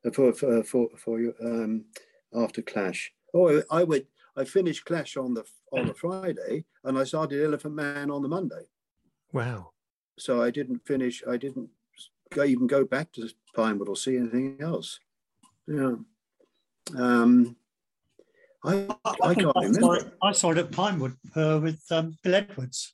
[0.05, 1.85] Uh, For for for, for your um
[2.33, 3.13] after Clash.
[3.33, 4.05] Oh, I went.
[4.35, 8.27] I finished Clash on the on the Friday, and I started Elephant Man on the
[8.27, 8.65] Monday.
[9.31, 9.71] Wow.
[10.17, 11.23] So I didn't finish.
[11.27, 11.69] I didn't
[12.31, 14.99] go, even go back to Pinewood or see anything else.
[15.67, 15.95] Yeah.
[16.97, 17.55] Um.
[18.65, 18.87] I
[19.21, 19.95] I can't I saw, remember.
[19.97, 22.93] it, I saw it at Pinewood uh, with um, Bill Edwards.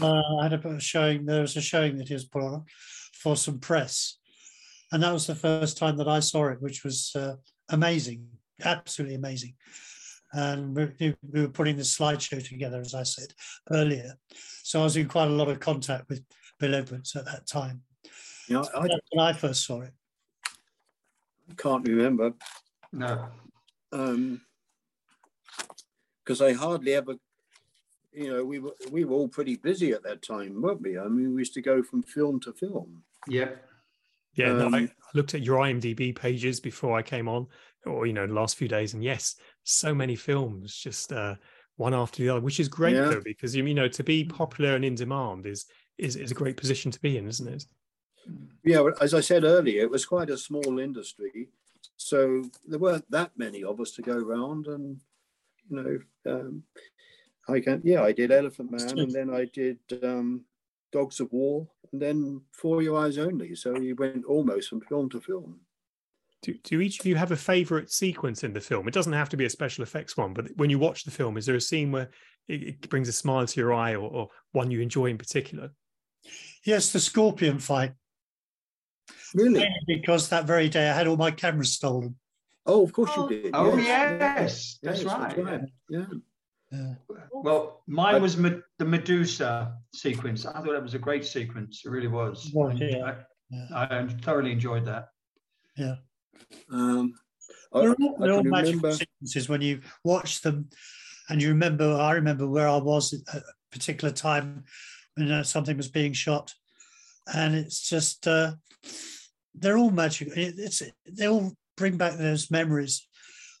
[0.00, 1.24] Uh, I had a showing.
[1.24, 2.64] There was a showing that he was put on
[3.14, 4.18] for some press,
[4.92, 7.36] and that was the first time that I saw it, which was uh,
[7.70, 8.28] amazing,
[8.64, 9.54] absolutely amazing.
[10.32, 13.32] And we, we were putting the slideshow together, as I said
[13.70, 14.14] earlier.
[14.62, 16.22] So I was in quite a lot of contact with
[16.58, 17.82] Bill Edwards at that time.
[18.46, 19.92] You know, I, That's when I first saw it.
[21.50, 22.34] I can't remember
[22.92, 23.28] No.
[23.92, 24.42] Um
[26.22, 27.14] because I hardly ever,
[28.12, 30.98] you know, we were we were all pretty busy at that time, weren't we?
[30.98, 33.02] I mean, we used to go from film to film.
[33.28, 33.64] Yep.
[34.34, 37.46] Yeah, no, I, Um, I looked at your IMDb pages before I came on,
[37.86, 41.34] or you know, the last few days, and yes, so many films, just uh,
[41.76, 43.08] one after the other, which is great Yeah.
[43.08, 45.66] though, because you know, to be popular and in demand is
[45.96, 47.64] is is a great position to be in, isn't it?
[48.64, 51.48] Yeah, well, as I said earlier, it was quite a small industry,
[51.96, 55.00] so there weren't that many of us to go round, and
[55.70, 56.62] you know, um,
[57.48, 60.44] I can yeah, I did Elephant Man, and then I did um,
[60.92, 63.54] Dogs of War, and then For Your Eyes Only.
[63.54, 65.60] So you went almost from film to film.
[66.42, 68.86] Do, do each of you have a favorite sequence in the film?
[68.86, 71.36] It doesn't have to be a special effects one, but when you watch the film,
[71.36, 72.10] is there a scene where
[72.46, 75.70] it, it brings a smile to your eye, or, or one you enjoy in particular?
[76.64, 77.92] Yes, the Scorpion fight,
[79.34, 79.54] Really?
[79.60, 82.14] mainly because that very day I had all my cameras stolen.
[82.66, 83.28] Oh, of course Oh.
[83.30, 83.50] you did.
[83.54, 85.02] Oh, yes, yes.
[85.02, 85.62] That's right.
[85.88, 86.04] Yeah.
[86.70, 86.94] Yeah.
[87.32, 90.44] Well, mine was Me- the Medusa sequence.
[90.44, 91.82] I thought that was a great sequence.
[91.84, 92.52] It really was.
[92.54, 93.14] Right, yeah,
[93.50, 93.64] yeah.
[93.74, 95.08] I, I thoroughly enjoyed that.
[96.70, 97.14] Um,
[97.72, 98.92] I, They're all, they're all magical remember.
[98.92, 100.68] sequences when you watch them,
[101.28, 101.94] and you remember.
[101.94, 104.64] I remember where I was at a particular time
[105.16, 106.54] when uh, something was being shot,
[107.34, 108.52] and it's just uh,
[109.54, 110.32] they're all magical.
[110.34, 113.06] It, it's they all bring back those memories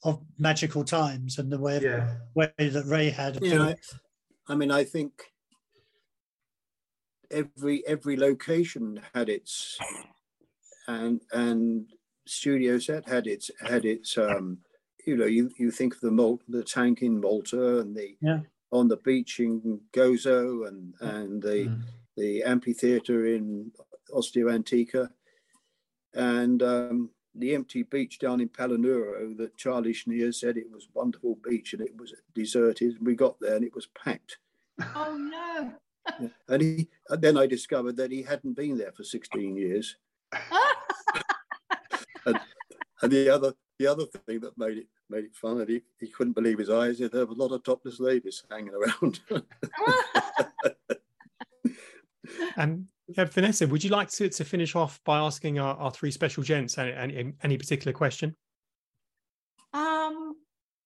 [0.04, 2.14] of magical times and the way Yeah.
[2.34, 3.38] way that Ray had.
[3.42, 3.74] Yeah, I,
[4.48, 5.12] I mean, I think
[7.30, 9.78] every every location had its
[10.86, 11.86] and and
[12.28, 14.58] studio set had its had its um
[15.06, 18.40] you know you you think of the Mal- the tank in Malta and the Yeah.
[18.72, 21.82] on the beach in Gozo and and the Mm.
[22.16, 23.72] the amphitheater in
[24.12, 25.10] Ostia Antica
[26.14, 30.98] and um the empty beach down in Palinuro that Charlie Schneer said it was a
[30.98, 32.96] wonderful beach and it was deserted.
[33.00, 34.38] We got there and it was packed.
[34.80, 35.72] Oh no.
[36.48, 39.96] And he and then I discovered that he hadn't been there for 16 years.
[42.26, 46.08] And the other the other thing that made it made it fun, and he, he
[46.08, 49.20] couldn't believe his eyes, is there were a lot of topless ladies hanging around.
[52.56, 56.10] And yeah, Vanessa, would you like to, to finish off by asking our, our three
[56.10, 58.36] special gents any, any, any particular question?
[59.72, 60.34] Um,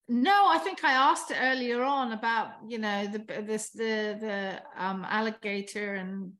[0.09, 4.63] no, I think I asked it earlier on about you know the this the the
[4.77, 6.33] um alligator and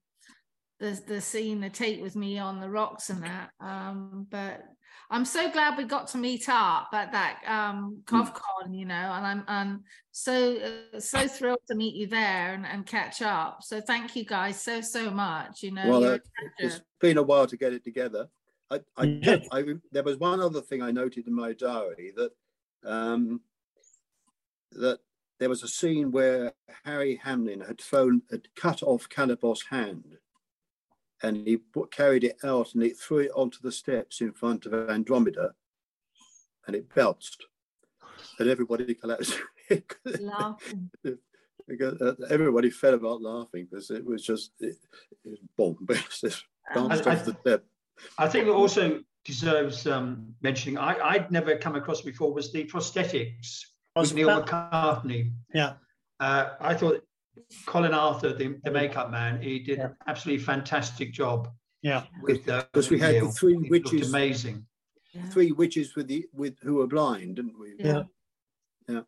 [0.81, 3.51] the the scene the Tate with me on the rocks and that.
[3.61, 4.63] Um, but
[5.13, 9.27] I'm so glad we got to meet up at that um CovCon, you know, and
[9.27, 13.63] I'm I'm so uh, so thrilled to meet you there and, and catch up.
[13.63, 15.63] So thank you guys so so much.
[15.63, 16.19] You know, well, you're uh, a
[16.59, 16.85] it's treasure.
[16.99, 18.29] been a while to get it together.
[18.71, 22.31] I, I, I, there was one other thing I noted in my diary that
[22.85, 23.43] um,
[24.73, 25.01] that
[25.39, 26.55] there was a scene where
[26.85, 30.17] Harry Hamlin had thrown had cut off Calibos' hand,
[31.23, 34.67] and he put, carried it out and he threw it onto the steps in front
[34.67, 35.55] of Andromeda,
[36.67, 37.47] and it bounced,
[38.39, 39.39] and everybody collapsed.
[40.21, 40.91] Laughing.
[41.81, 44.77] Uh, everybody fell about laughing because it was just it,
[45.25, 45.79] it was bomb.
[45.91, 46.45] It just
[46.75, 47.65] bounced I- off the step.
[48.19, 50.77] I think it also deserves um, mentioning.
[50.77, 53.61] I, I'd never come across before was the prosthetics
[53.95, 54.49] was Neil about-
[55.05, 55.33] McCartney.
[55.55, 55.75] Yeah.
[56.19, 57.03] Uh, I thought
[57.67, 59.87] Colin Arthur, the, the makeup man, he did Yeah.
[59.87, 61.49] an absolutely fantastic job
[61.83, 64.67] Yeah, with uh, Because we had the three He looked witches- amazing.
[65.15, 65.29] Yeah.
[65.29, 67.75] Three witches with the with who were blind, didn't we?
[67.79, 68.05] Yeah.
[68.89, 69.03] Yeah,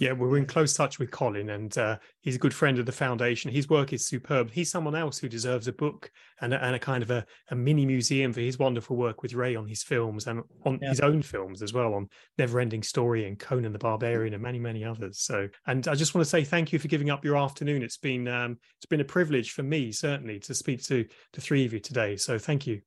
[0.00, 3.50] we're in close touch with Colin, and uh, he's a good friend of the foundation.
[3.50, 4.50] His work is superb.
[4.50, 6.10] He's someone else who deserves a book
[6.40, 9.34] and a, and a kind of a, a mini museum for his wonderful work with
[9.34, 10.88] Ray on his films and on Yeah.
[10.90, 12.08] his own films as well, on
[12.38, 15.20] Neverending Story and Conan the Barbarian and many many others.
[15.20, 17.82] So, and I just want to say thank you for giving up your afternoon.
[17.82, 21.64] It's been um, it's been a privilege for me certainly to speak to the three
[21.66, 22.16] of you today.
[22.16, 22.80] So, thank you.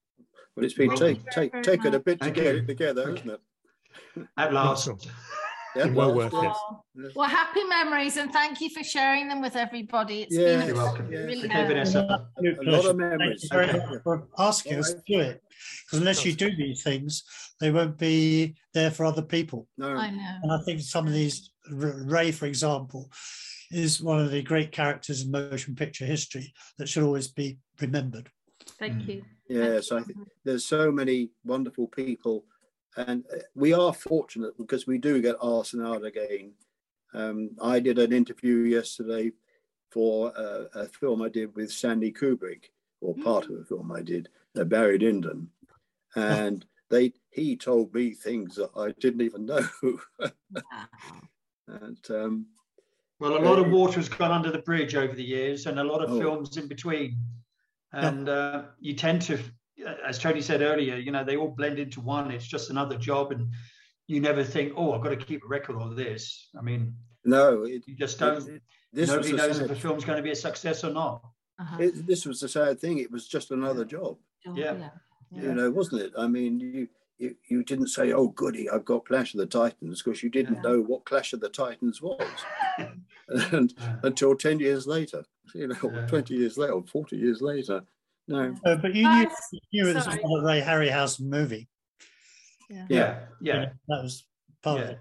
[0.56, 2.06] Well, it's been Thank you take, take, very a much.
[2.06, 3.40] bit to Thank get it together, Thank hasn't
[4.18, 4.28] it?
[4.38, 4.90] At last.
[5.74, 5.86] Sure.
[5.86, 6.34] Yeah, Well well, worth it.
[6.34, 10.24] Well, well, happy memories and thank you for sharing them with everybody.
[10.24, 11.12] It's Yeah, been You're a welcome.
[11.12, 11.20] Yeah.
[11.20, 11.68] really Okay, has.
[11.68, 12.28] Vanessa.
[12.38, 12.78] Absolute A lot pleasure.
[12.78, 13.44] of Thank memories.
[13.44, 13.78] you very Okay.
[13.78, 15.42] much for asking us to do it.
[15.86, 17.24] Because unless you do these things,
[17.60, 19.68] they won't be there for other people.
[19.78, 20.40] no, I know.
[20.44, 23.10] And I think some of these, Ray, for example,
[23.72, 28.30] is one of the great characters in motion picture history that should always be remembered.
[28.80, 29.08] Thank mm.
[29.08, 29.24] you.
[29.48, 32.46] yes, I think there's so many wonderful people,
[32.98, 36.54] and uh, we are fortunate because we do get asked now and again.
[37.14, 39.32] Um, I did an interview yesterday
[39.92, 42.66] for uh, a film I did with Stanley Kubrick,
[43.02, 44.30] or part of a film I did,
[44.60, 45.50] uh, Barry Lyndon,
[46.16, 49.68] and they he told me things that I didn't even know,
[51.68, 52.46] and um,
[53.20, 55.84] Well, a lot of water has gone under the bridge over the years, and a
[55.84, 56.20] lot of Oh.
[56.20, 57.18] films in between.
[57.92, 59.40] And uh, you tend to,
[60.06, 62.32] as Tony said earlier, you know, they all blend into one.
[62.32, 63.52] It's just another job, and
[64.08, 66.94] you never think, "Oh, I've got to keep a record of this." I mean,
[67.26, 68.48] no, it, you just don't.
[68.48, 68.62] it-
[68.92, 71.22] this nobody knows sad- if a film's going to be a success or not.
[71.60, 71.78] Uh-huh.
[71.80, 72.98] it, this was the sad thing.
[72.98, 74.18] It was just another job.
[74.48, 74.90] Oh, yeah.
[75.32, 76.14] you know, wasn't it?
[76.18, 76.88] I mean, you
[77.20, 80.56] you, you didn't say, "Oh, goody, I've got Clash of the Titans," because you didn't
[80.56, 80.62] Yeah.
[80.62, 82.22] know what Clash of the Titans was,
[83.52, 83.74] and
[84.04, 85.24] until ten years later,
[85.54, 86.08] you know, Yeah.
[86.08, 87.82] twenty years later, or forty years later.
[88.30, 90.22] No, Uh, but you knew, you knew it was sorry.
[90.24, 91.68] not a Ray Harryhausen movie.
[92.70, 92.86] Yeah.
[92.88, 94.24] Yeah, You yeah, know, That was
[94.62, 95.00] part of it.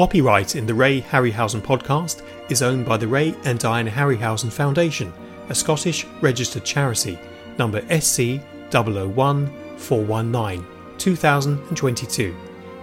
[0.00, 5.12] Copyright in the Ray Harryhausen podcast is owned by the Ray and Diana Harryhausen Foundation,
[5.50, 7.18] a Scottish registered charity,
[7.58, 8.40] number SC
[8.70, 12.34] 001419, 2022.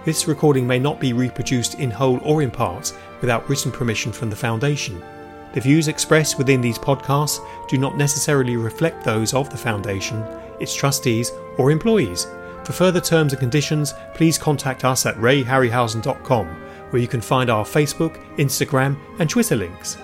[0.04, 4.30] This recording may not be reproduced in whole or in part without written permission from
[4.30, 5.02] the Foundation.
[5.54, 10.24] The views expressed within these podcasts do not necessarily reflect those of the Foundation,
[10.60, 12.28] its trustees, or employees.
[12.62, 17.64] For further terms and conditions, please contact us at rayharryhausen.com, where you can find our
[17.64, 19.98] Facebook, Instagram, and Twitter links.